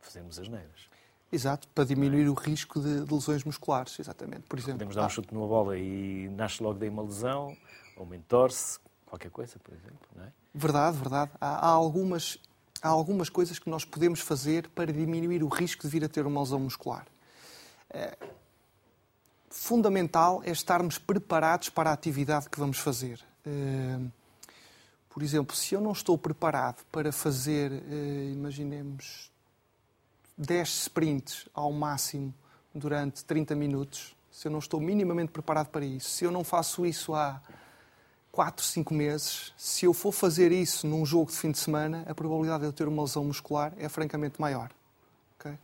[0.00, 0.89] fazermos as neiras.
[1.32, 4.42] Exato, para diminuir o risco de, de lesões musculares, exatamente.
[4.48, 5.08] Por exemplo, Podemos dar um ah.
[5.08, 7.56] chute numa bola e nasce logo daí uma lesão,
[7.96, 10.32] ou mentor-se, qualquer coisa, por exemplo, não é?
[10.52, 11.30] Verdade, verdade.
[11.40, 12.38] Há, há, algumas,
[12.82, 16.26] há algumas coisas que nós podemos fazer para diminuir o risco de vir a ter
[16.26, 17.06] uma lesão muscular.
[17.88, 18.16] É,
[19.48, 23.20] fundamental é estarmos preparados para a atividade que vamos fazer.
[23.46, 24.00] É,
[25.08, 29.30] por exemplo, se eu não estou preparado para fazer, é, imaginemos,
[30.40, 32.32] 10 sprints ao máximo
[32.74, 36.86] durante 30 minutos, se eu não estou minimamente preparado para isso, se eu não faço
[36.86, 37.42] isso há
[38.32, 42.14] 4, 5 meses, se eu for fazer isso num jogo de fim de semana, a
[42.14, 44.70] probabilidade de eu ter uma lesão muscular é francamente maior.
[45.38, 45.58] Okay?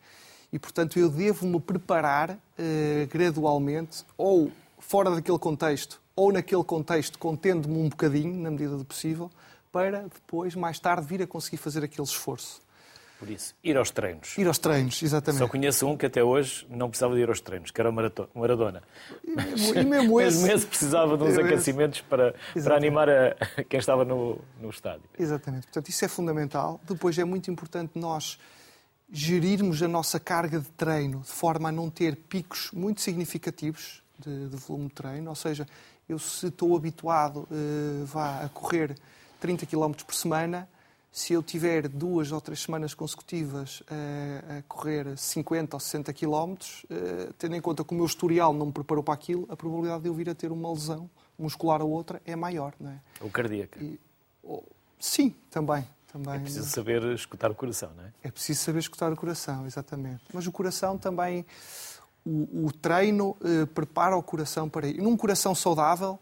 [0.53, 7.19] E, portanto, eu devo me preparar uh, gradualmente, ou fora daquele contexto, ou naquele contexto,
[7.19, 9.31] contendo-me um bocadinho, na medida do possível,
[9.73, 12.66] para depois, mais tarde, vir a conseguir fazer aquele esforço.
[13.19, 14.37] Por isso, ir aos treinos.
[14.37, 15.39] Ir aos treinos, exatamente.
[15.39, 17.93] Só conheço um que até hoje não precisava de ir aos treinos, que era o
[18.35, 18.83] Maradona.
[19.25, 20.43] E mesmo, e mesmo esse...
[20.43, 23.35] Mesmo precisava de uns aquecimentos para, para animar a,
[23.69, 25.05] quem estava no, no estádio.
[25.19, 25.67] Exatamente.
[25.67, 26.79] Portanto, isso é fundamental.
[26.87, 28.39] Depois é muito importante nós
[29.11, 34.49] gerirmos a nossa carga de treino de forma a não ter picos muito significativos de,
[34.49, 35.31] de volume de treino.
[35.31, 35.67] Ou seja,
[36.09, 38.95] eu se estou habituado uh, vá, a correr
[39.41, 40.69] 30 km por semana,
[41.17, 46.53] se eu tiver duas ou três semanas consecutivas a, a correr 50 ou 60 km,
[46.53, 50.03] uh, tendo em conta que o meu historial não me preparou para aquilo, a probabilidade
[50.03, 51.09] de eu vir a ter uma lesão
[51.39, 52.75] muscular ou outra é maior.
[52.79, 53.01] Não é?
[53.23, 53.83] Ou cardíaca.
[53.83, 53.99] E,
[54.43, 54.63] ou,
[55.01, 55.89] sim, também.
[56.13, 58.13] Também, é preciso saber escutar o coração, não é?
[58.23, 60.23] É preciso saber escutar o coração, exatamente.
[60.35, 61.47] Mas o coração também,
[62.27, 65.01] o, o treino uh, prepara o coração para ir.
[65.01, 66.19] Num coração saudável,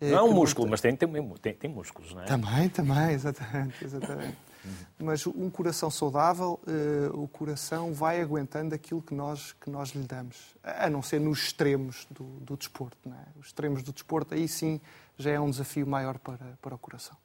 [0.00, 1.08] não é um músculo, mas tem, tem,
[1.40, 2.26] tem, tem, músculos, não é?
[2.26, 3.84] Também, também, exatamente.
[3.84, 4.36] exatamente.
[4.98, 10.06] mas um coração saudável, uh, o coração vai aguentando aquilo que nós, que nós lhe
[10.06, 13.08] damos, a não ser nos extremos do, do desporto.
[13.08, 13.26] Não é?
[13.38, 14.80] Os extremos do desporto, aí sim,
[15.16, 17.16] já é um desafio maior para, para o coração.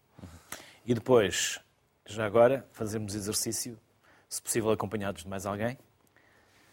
[0.85, 1.59] E depois,
[2.05, 3.77] já agora, fazemos exercício,
[4.27, 5.77] se possível acompanhados de mais alguém?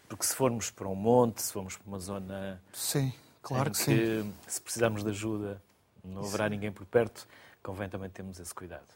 [0.07, 2.61] Porque se formos para um monte, se formos para uma zona...
[2.71, 4.33] Sim, claro que, que sim.
[4.47, 5.61] Se precisarmos de ajuda
[6.07, 6.51] não haverá Sim.
[6.51, 7.27] ninguém por perto,
[7.61, 8.87] convém também termos esse cuidado.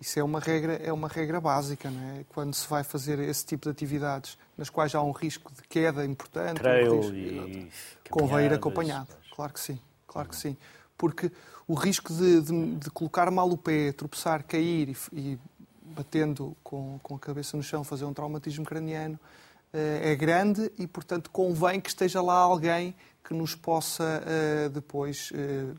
[0.00, 2.24] Isso é uma regra, é uma regra básica, não é?
[2.28, 6.04] Quando se vai fazer esse tipo de atividades nas quais há um risco de queda
[6.04, 9.08] importante, Trail um risco, e convém ir acompanhado.
[9.18, 9.30] Mas...
[9.34, 10.56] Claro que sim, claro que sim.
[10.96, 11.32] Porque
[11.66, 15.38] o risco de, de, de colocar mal o pé, tropeçar, cair e, e
[15.82, 19.18] batendo com, com a cabeça no chão, fazer um traumatismo craniano,
[19.72, 25.78] é grande e, portanto, convém que esteja lá alguém que nos possa uh, depois uh,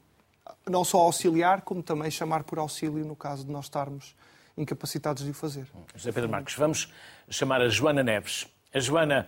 [0.67, 4.15] não só auxiliar, como também chamar por auxílio no caso de nós estarmos
[4.57, 5.67] incapacitados de o fazer.
[5.95, 6.91] José Pedro Marcos, vamos
[7.29, 8.47] chamar a Joana Neves.
[8.73, 9.27] A Joana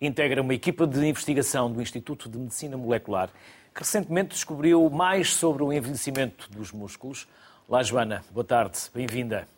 [0.00, 3.30] integra uma equipa de investigação do Instituto de Medicina Molecular
[3.74, 7.28] que recentemente descobriu mais sobre o envelhecimento dos músculos.
[7.68, 9.48] Olá, Joana, boa tarde, bem-vinda.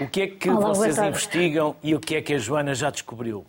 [0.00, 2.90] O que é que Olá, vocês investigam e o que é que a Joana já
[2.90, 3.46] descobriu?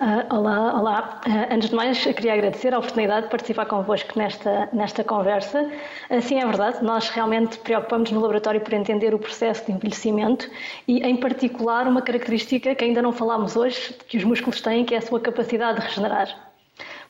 [0.00, 1.20] Uh, olá, olá.
[1.26, 5.70] Uh, antes de mais, queria agradecer a oportunidade de participar convosco nesta, nesta conversa.
[6.10, 10.48] Assim é verdade, nós realmente preocupamos no laboratório por entender o processo de envelhecimento
[10.86, 14.94] e, em particular, uma característica que ainda não falámos hoje, que os músculos têm, que
[14.94, 16.45] é a sua capacidade de regenerar.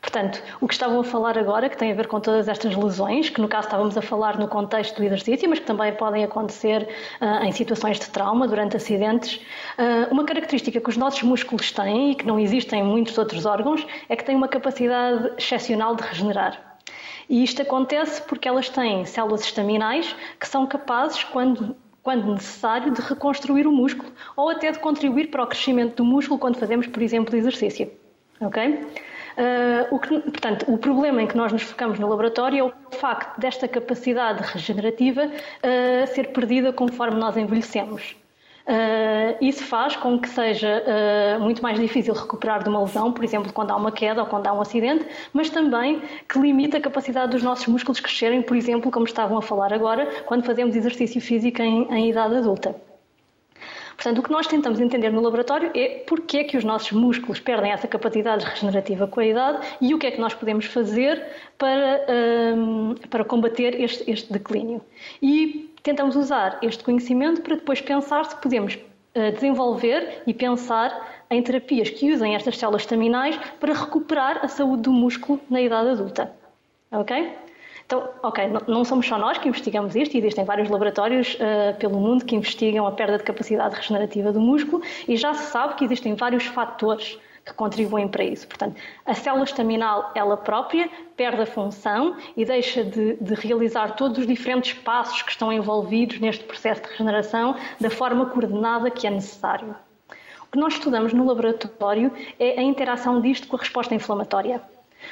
[0.00, 3.30] Portanto, o que estavam a falar agora, que tem a ver com todas estas lesões,
[3.30, 6.88] que no caso estávamos a falar no contexto do exercício, mas que também podem acontecer
[7.20, 9.36] uh, em situações de trauma, durante acidentes,
[9.78, 13.46] uh, uma característica que os nossos músculos têm e que não existem em muitos outros
[13.46, 16.78] órgãos é que têm uma capacidade excepcional de regenerar.
[17.28, 21.76] E isto acontece porque elas têm células estaminais que são capazes, quando
[22.06, 26.38] quando necessário, de reconstruir o músculo ou até de contribuir para o crescimento do músculo
[26.38, 27.90] quando fazemos, por exemplo, exercício.
[28.40, 28.86] Ok?
[29.36, 32.98] Uh, o que, portanto, o problema em que nós nos focamos no laboratório é o
[32.98, 38.16] facto desta capacidade regenerativa uh, ser perdida conforme nós envelhecemos.
[38.66, 43.22] Uh, isso faz com que seja uh, muito mais difícil recuperar de uma lesão, por
[43.22, 46.80] exemplo, quando há uma queda ou quando há um acidente, mas também que limita a
[46.80, 51.20] capacidade dos nossos músculos crescerem, por exemplo, como estavam a falar agora, quando fazemos exercício
[51.20, 52.74] físico em, em idade adulta.
[53.96, 57.40] Portanto, o que nós tentamos entender no laboratório é porque é que os nossos músculos
[57.40, 61.24] perdem essa capacidade regenerativa com a idade e o que é que nós podemos fazer
[61.56, 62.04] para,
[62.54, 64.82] um, para combater este, este declínio.
[65.22, 71.42] E tentamos usar este conhecimento para depois pensar se podemos uh, desenvolver e pensar em
[71.42, 76.32] terapias que usem estas células estaminais para recuperar a saúde do músculo na idade adulta.
[76.92, 77.45] Ok?
[77.86, 82.24] Então, ok, não somos só nós que investigamos isto, existem vários laboratórios uh, pelo mundo
[82.24, 86.16] que investigam a perda de capacidade regenerativa do músculo e já se sabe que existem
[86.16, 88.48] vários fatores que contribuem para isso.
[88.48, 88.74] Portanto,
[89.04, 94.26] a célula estaminal, ela própria, perde a função e deixa de, de, realizar todos os
[94.26, 99.76] diferentes passos que estão envolvidos neste processo de regeneração da forma coordenada que é necessário.
[100.42, 104.60] O que nós estudamos no laboratório é a interação disto com a resposta inflamatória.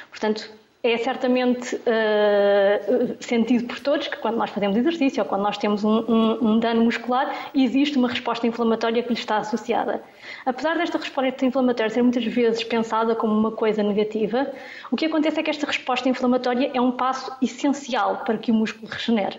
[0.09, 0.51] Portanto,
[0.85, 5.83] é certamente uh, sentido por todos que quando nós fazemos exercício ou quando nós temos
[5.83, 10.03] um, um, um, dano muscular, existe uma resposta inflamatória que lhe está associada.
[10.45, 14.51] Apesar desta resposta inflamatória ser muitas vezes pensada como uma coisa negativa,
[14.91, 18.53] o que acontece é que esta resposta inflamatória é um passo essencial para que o
[18.53, 19.37] músculo regenere.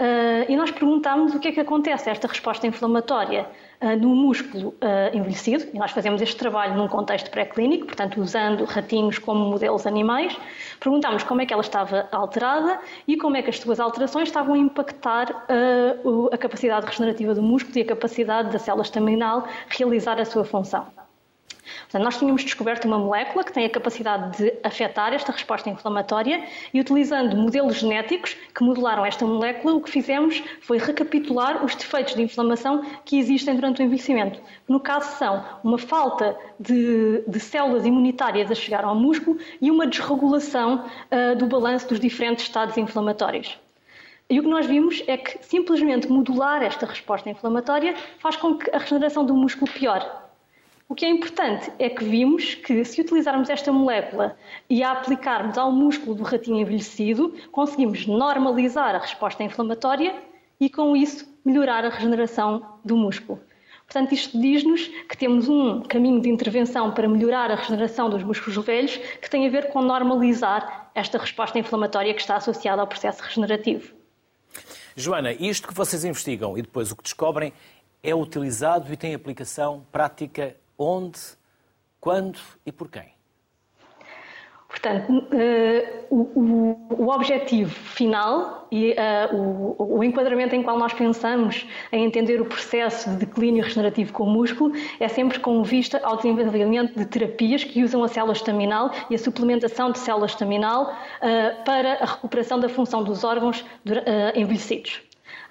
[0.00, 3.46] Uh, e nós perguntámos o que é que acontece a esta resposta inflamatória
[3.82, 8.64] uh, no músculo uh, envelhecido, e nós fazemos este trabalho num contexto pré-clínico, portanto, usando
[8.64, 10.36] ratinhos como modelos animais.
[10.80, 14.54] Perguntámos como é que ela estava alterada e como é que as suas alterações estavam
[14.54, 15.46] a impactar
[16.32, 21.01] a capacidade regenerativa do músculo e a capacidade da célula estaminal realizar a sua função.
[21.82, 26.44] Portanto, nós tínhamos descoberto uma molécula que tem a capacidade de afetar esta resposta inflamatória
[26.72, 32.14] e, utilizando modelos genéticos que modelaram esta molécula, o que fizemos foi recapitular os defeitos
[32.14, 34.40] de inflamação que existem durante o envelhecimento.
[34.68, 39.86] No caso, são uma falta de, de células imunitárias a chegar ao músculo e uma
[39.86, 43.58] desregulação uh, do balanço dos diferentes estados inflamatórios.
[44.32, 48.70] E o que nós vimos é que simplesmente modular esta resposta inflamatória faz com que
[48.74, 50.06] a regeneração do músculo piore.
[50.92, 54.36] O que é importante é que vimos que, se utilizarmos esta molécula
[54.68, 60.14] e a aplicarmos ao músculo do ratinho envelhecido, conseguimos normalizar a resposta inflamatória
[60.60, 63.40] e, com isso, melhorar a regeneração do músculo.
[63.86, 68.62] Portanto, isto diz-nos que temos um caminho de intervenção para melhorar a regeneração dos músculos
[68.62, 73.22] velhos que tem a ver com normalizar esta resposta inflamatória que está associada ao processo
[73.22, 73.94] regenerativo.
[74.94, 77.50] Joana, isto que vocês investigam e depois o que descobrem
[78.02, 81.20] é utilizado e tem aplicação prática onde,
[82.00, 83.12] quando e por quem?
[84.72, 92.40] Portanto, uh, o, objetivo final e uh, o, enquadramento em qual nós pensamos em entender
[92.40, 97.04] o processo de declínio regenerativo com o músculo é sempre com vista ao desenvolvimento de
[97.04, 102.06] terapias que usam a célula estaminal e a suplementação de célula estaminal uh, para a
[102.06, 103.62] recuperação da função dos órgãos
[104.34, 105.02] envelhecidos.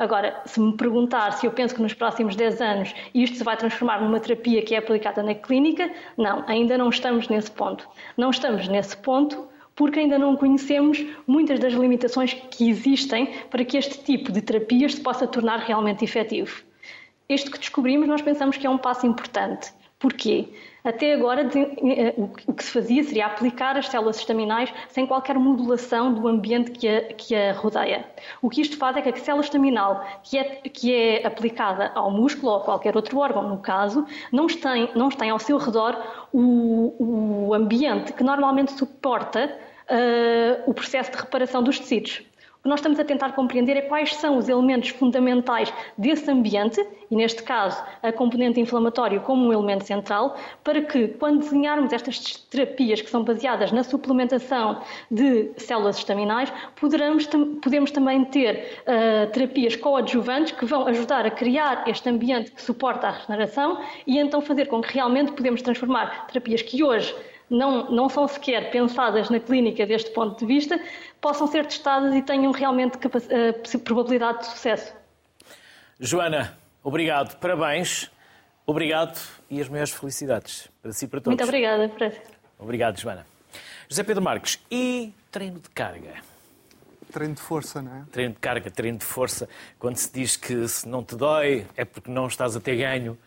[0.01, 3.55] Agora, se me perguntar se eu penso que nos próximos 10 anos isto se vai
[3.55, 7.87] transformar numa terapia que é aplicada na clínica, não, ainda não estamos nesse ponto.
[8.17, 13.77] Não estamos nesse ponto porque ainda não conhecemos muitas das limitações que existem para que
[13.77, 16.63] este tipo de terapias se possa tornar realmente efetivo.
[17.29, 19.71] Este que descobrimos, nós pensamos que é um passo importante.
[20.01, 20.49] Porquê?
[20.83, 22.15] Até agora, eh,
[22.47, 26.87] o que se fazia seria aplicar as células estaminais sem qualquer modulação do ambiente que
[26.87, 28.03] a, que a rodeia.
[28.41, 32.09] O que isto faz é que a célula estaminal que é, que é aplicada ao
[32.09, 35.95] músculo ou a qualquer outro órgão, no caso, não tem, não tem ao seu redor
[36.33, 42.23] o, o ambiente que normalmente suporta uh, o processo de reparação dos tecidos.
[42.61, 46.79] O que nós estamos a tentar compreender é quais são os elementos fundamentais desse ambiente,
[47.09, 52.35] e neste caso a componente inflamatória como um elemento central, para que quando desenharmos estas
[52.51, 57.27] terapias que são baseadas na suplementação de células estaminais, poderamos,
[57.63, 63.07] podemos também ter uh, terapias coadjuvantes que vão ajudar a criar este ambiente que suporta
[63.07, 67.11] a regeneração e então fazer com que realmente podemos transformar terapias que hoje
[67.51, 70.79] não, não são sequer pensadas na clínica deste ponto de vista,
[71.19, 74.93] possam ser testadas e tenham realmente uh, probabilidade de sucesso.
[75.99, 78.09] Joana, obrigado, parabéns,
[78.65, 81.37] obrigado e as maiores felicidades para si e para todos.
[81.37, 82.21] Muito obrigada, Fred.
[82.57, 83.27] Obrigado, Joana.
[83.89, 86.13] José Pedro Marques, e treino de carga?
[87.11, 88.03] Treino de força, não é?
[88.09, 89.49] Treino de carga, treino de força.
[89.77, 93.17] Quando se diz que se não te dói é porque não estás a ter ganho.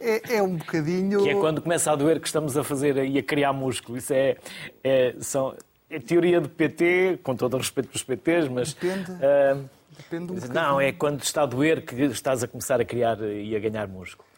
[0.00, 1.22] É, é, um bocadinho.
[1.22, 3.96] Que é quando começa a doer que estamos a fazer e a criar músculo.
[3.96, 4.36] Isso é,
[4.84, 5.56] é, são,
[5.88, 8.74] é teoria de PT, com todo o respeito pelos PTs, mas.
[8.74, 9.12] Depende.
[9.12, 13.18] Uh, depende um não, é quando está a doer que estás a começar a criar
[13.22, 14.28] e a ganhar músculo.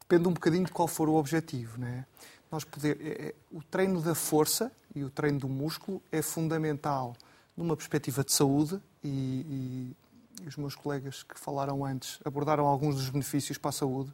[0.00, 2.04] Depende um bocadinho de qual for o objetivo, não é?
[2.50, 7.14] Nós poder, é, é, o treino da força e o treino do músculo é fundamental
[7.56, 9.96] numa perspectiva de saúde e, e
[10.46, 14.12] os meus colegas que falaram antes abordaram alguns dos benefícios para a saúde,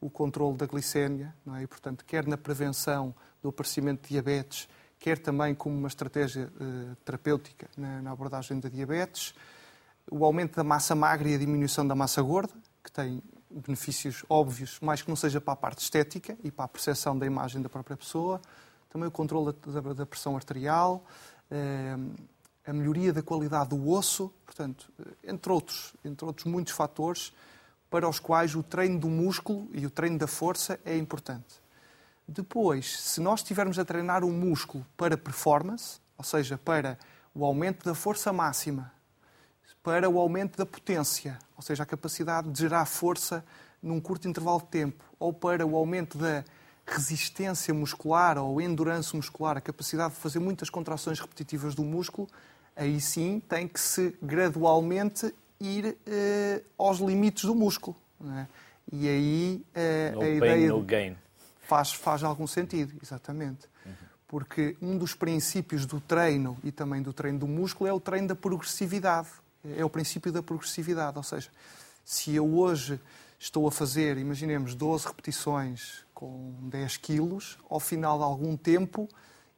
[0.00, 1.62] o controle da glicémia, não é?
[1.62, 6.96] e, portanto, quer na prevenção do aparecimento de diabetes, quer também como uma estratégia uh,
[7.04, 9.34] terapêutica na, na, abordagem da diabetes,
[10.10, 12.52] o aumento da massa magra e a diminuição da massa gorda,
[12.82, 16.68] que tem benefícios óbvios, mais que não seja para a parte estética e para a
[16.68, 18.40] percepção da imagem da própria pessoa,
[18.88, 21.04] também o controle da, da, pressão arterial,
[21.50, 22.14] uh,
[22.68, 24.92] a melhoria da qualidade do osso, portanto,
[25.24, 27.32] entre outros, entre outros muitos fatores
[27.88, 31.62] para os quais o treino do músculo e o treino da força é importante.
[32.28, 36.98] Depois, se nós estivermos a treinar o músculo para performance, ou seja, para
[37.34, 38.92] o aumento da força máxima,
[39.82, 43.42] para o aumento da potência, ou seja, a capacidade de gerar força
[43.82, 46.44] num curto intervalo de tempo, ou para o aumento da
[46.84, 52.28] resistência muscular ou endurance muscular, a capacidade de fazer muitas contrações repetitivas do músculo,
[52.78, 57.96] aí sim tem que se gradualmente ir uh, aos limites do músculo.
[58.36, 58.46] É?
[58.92, 61.16] E aí uh, no a pain, ideia no gain.
[61.62, 63.66] Faz, faz algum sentido, exatamente.
[63.84, 63.92] Uhum.
[64.28, 68.28] Porque um dos princípios do treino e também do treino do músculo é o treino
[68.28, 69.28] da progressividade.
[69.76, 71.50] É o princípio da progressividade, ou seja,
[72.04, 72.98] se eu hoje
[73.38, 79.08] estou a fazer, imaginemos, 12 repetições com 10 quilos, ao final de algum tempo,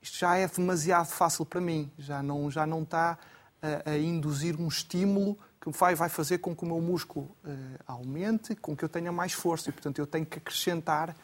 [0.03, 3.19] isto já é demasiado fácil para mim, já não, já não está
[3.63, 7.51] a, a induzir um estímulo que vai, vai fazer com que o meu músculo uh,
[7.87, 11.15] aumente, com que eu tenha mais força e, portanto, eu tenho que acrescentar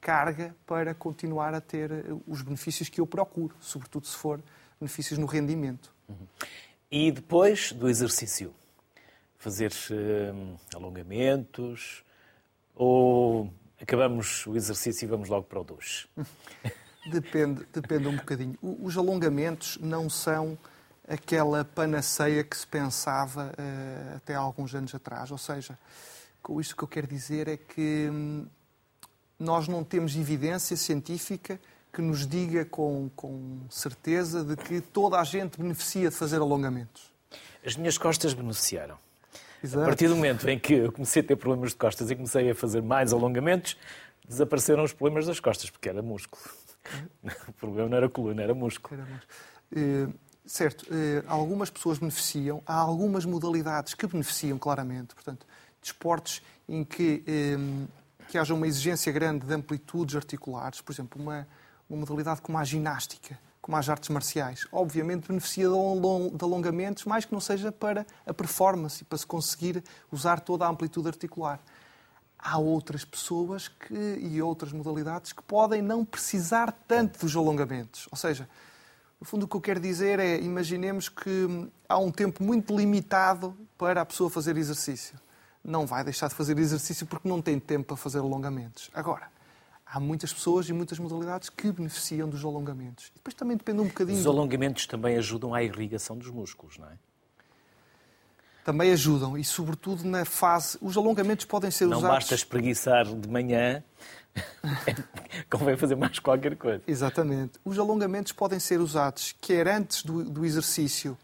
[0.00, 4.40] carga para continuar a ter eh, os benefícios que eu procuro, sobretudo se for
[4.78, 5.92] benefícios no rendimento.
[6.08, 6.26] Uhum.
[6.88, 8.54] E depois do exercício,
[9.36, 12.04] fazer uh, alongamentos
[12.74, 16.06] ou acabamos o exercício e vamos logo para o duche?
[17.10, 18.58] Depende, depende um bocadinho.
[18.62, 20.58] Os alongamentos não são
[21.08, 25.30] aquela panaceia que se pensava uh, até há alguns anos atrás.
[25.30, 25.78] Ou seja,
[26.42, 28.46] com isto que eu quero dizer é que hum,
[29.38, 31.60] nós não temos evidência científica
[31.92, 37.10] que nos diga com, com certeza de que toda a gente beneficia de fazer alongamentos.
[37.64, 38.98] As minhas costas beneficiaram.
[39.62, 39.82] Exato.
[39.82, 42.50] A partir do momento em que eu comecei a ter problemas de costas e comecei
[42.50, 43.76] a fazer mais alongamentos,
[44.28, 46.42] desapareceram os problemas das costas, porque era músculo.
[47.48, 49.00] O problema não era coluna, era músculo.
[49.00, 49.32] Era músculo.
[49.72, 50.14] Uh,
[50.44, 55.14] certo, uh, algumas pessoas beneficiam, há algumas modalidades que beneficiam claramente.
[55.14, 55.46] Portanto,
[55.82, 57.22] desportos em que,
[57.58, 61.46] um, eh, que haja uma exigência grande de amplitudes articulares, por exemplo, uma,
[61.88, 64.66] uma modalidade como a ginástica, como as artes marciais.
[64.72, 69.82] Obviamente beneficia de alongamentos, mais que não seja para a performance e para se conseguir
[70.10, 71.60] usar toda a amplitude articular
[72.46, 78.06] há outras pessoas que, e outras modalidades que podem não precisar tanto dos alongamentos.
[78.08, 78.48] Ou seja,
[79.20, 83.56] no fundo o que eu quero dizer é, imaginemos que há um tempo muito limitado
[83.76, 85.18] para a pessoa fazer exercício.
[85.64, 88.90] Não vai deixar de fazer exercício porque não tem tempo para fazer alongamentos.
[88.94, 89.28] Agora,
[89.84, 93.06] há muitas pessoas e muitas modalidades que beneficiam dos alongamentos.
[93.06, 94.20] E depois também depende um bocadinho...
[94.20, 96.96] Os alongamentos também ajudam à irrigação dos músculos, não é?
[98.66, 100.76] Também ajudam e, sobretudo, na fase.
[100.82, 102.08] Os alongamentos podem ser não usados.
[102.08, 103.80] Não basta espreguiçar de manhã,
[105.48, 106.82] convém fazer mais qualquer coisa.
[106.84, 107.60] Exatamente.
[107.64, 111.16] Os alongamentos podem ser usados quer antes do, do exercício,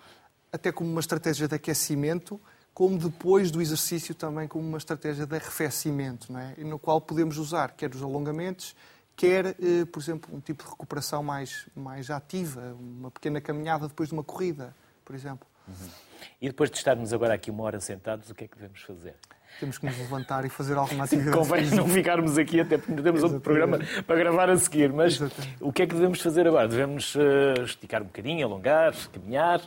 [0.52, 2.40] até como uma estratégia de aquecimento,
[2.72, 6.54] como depois do exercício também como uma estratégia de arrefecimento, não é?
[6.58, 8.76] no qual podemos usar quer os alongamentos,
[9.16, 14.10] quer, eh, por exemplo, um tipo de recuperação mais, mais ativa, uma pequena caminhada depois
[14.10, 14.72] de uma corrida,
[15.04, 15.46] por exemplo.
[15.66, 16.11] Uhum.
[16.40, 19.14] E depois de estarmos agora aqui uma hora sentados, o que é que devemos fazer?
[19.60, 21.36] Temos que nos levantar e fazer alguma atividade.
[21.36, 24.92] Convém não ficarmos aqui, até porque temos outro programa para gravar a seguir.
[24.92, 25.56] Mas Exatamente.
[25.60, 26.66] o que é que devemos fazer agora?
[26.68, 29.60] Devemos uh, esticar um bocadinho, alongar, caminhar?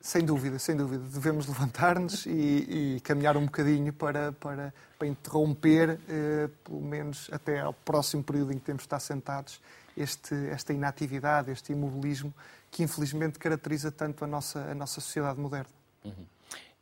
[0.00, 1.02] Sem dúvida, sem dúvida.
[1.04, 7.60] Devemos levantar-nos e, e, caminhar um bocadinho para, para, para interromper, uh, pelo menos até
[7.60, 9.60] ao próximo período em que temos de estar sentados,
[9.96, 12.32] este, esta inatividade, este imobilismo
[12.70, 15.70] que infelizmente caracteriza tanto a nossa, a nossa sociedade moderna.
[16.04, 16.26] Uhum.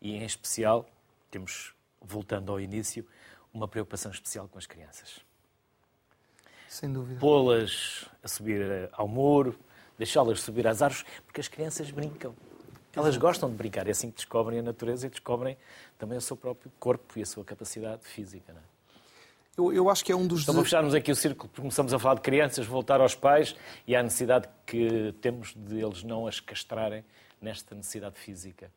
[0.01, 0.87] E em especial,
[1.31, 3.07] temos, voltando ao início,
[3.53, 5.21] uma preocupação especial com as crianças.
[6.69, 7.21] Sem dúvida.
[7.21, 9.59] Pô-las a subir eh, ao muro,
[9.97, 12.35] deixá-las subir às árvores, porque as crianças brincam.
[12.97, 15.57] Elas gostam de brincar, é assim que descobrem a natureza e descobrem
[15.99, 18.53] também o seu próprio corpo e a sua capacidade física.
[18.53, 18.74] Não é?
[19.57, 20.43] Eu, eu, acho que é um dos.
[20.43, 23.55] Então, para fecharmos aqui o círculo, começamos a falar de crianças, voltar aos pais
[23.87, 27.05] e à necessidade que temos de eles não as castrarem
[27.41, 28.71] nesta necessidade física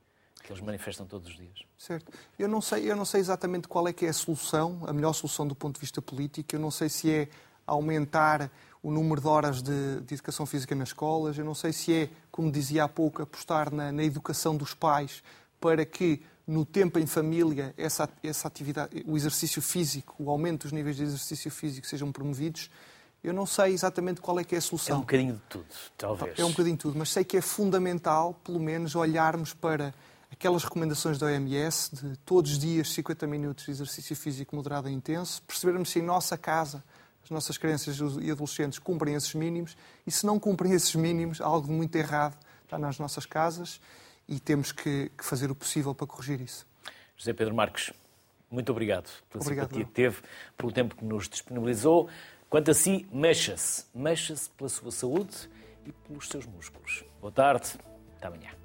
[0.43, 1.59] que eles manifestam todos os dias.
[1.77, 2.11] Certo.
[2.39, 5.11] Eu não sei, eu não sei exatamente qual é que é a solução, a melhor
[5.13, 6.55] solução do ponto de vista político.
[6.55, 7.27] Eu não sei se é
[7.65, 8.49] aumentar
[8.81, 11.37] o número de horas de, de educação física nas escolas.
[11.37, 15.21] Eu não sei se é, como dizia há pouco, apostar na, na educação dos pais
[15.59, 20.71] para que no tempo em família, essa, essa atividade, o exercício físico, o aumento dos
[20.71, 22.71] níveis de exercício físico sejam promovidos,
[23.21, 24.95] eu não sei exatamente qual é que é a solução.
[24.95, 25.65] É um bocadinho de tudo,
[25.97, 26.39] talvez.
[26.39, 29.93] É um bocadinho de tudo, mas sei que é fundamental, pelo menos, olharmos para
[30.31, 34.93] aquelas recomendações da OMS de todos os dias 50 minutos de exercício físico moderado e
[34.93, 36.83] intenso, percebermos se em nossa casa
[37.23, 39.75] as nossas crianças e adolescentes cumprem esses mínimos
[40.05, 43.81] e se não cumprem esses mínimos, algo de muito errado está nas nossas casas
[44.27, 46.65] e temos que, que, fazer o possível para corrigir isso.
[47.15, 47.91] José Pedro Marques,
[48.49, 50.17] muito obrigado pela obrigado, simpatia que teve,
[50.57, 52.09] pelo tempo que nos disponibilizou.
[52.49, 53.85] Quanto a si, mexa-se.
[53.93, 55.49] Mexa-se pela sua saúde
[55.85, 57.03] e pelos seus músculos.
[57.19, 57.73] Boa tarde,
[58.17, 58.56] até amanhã.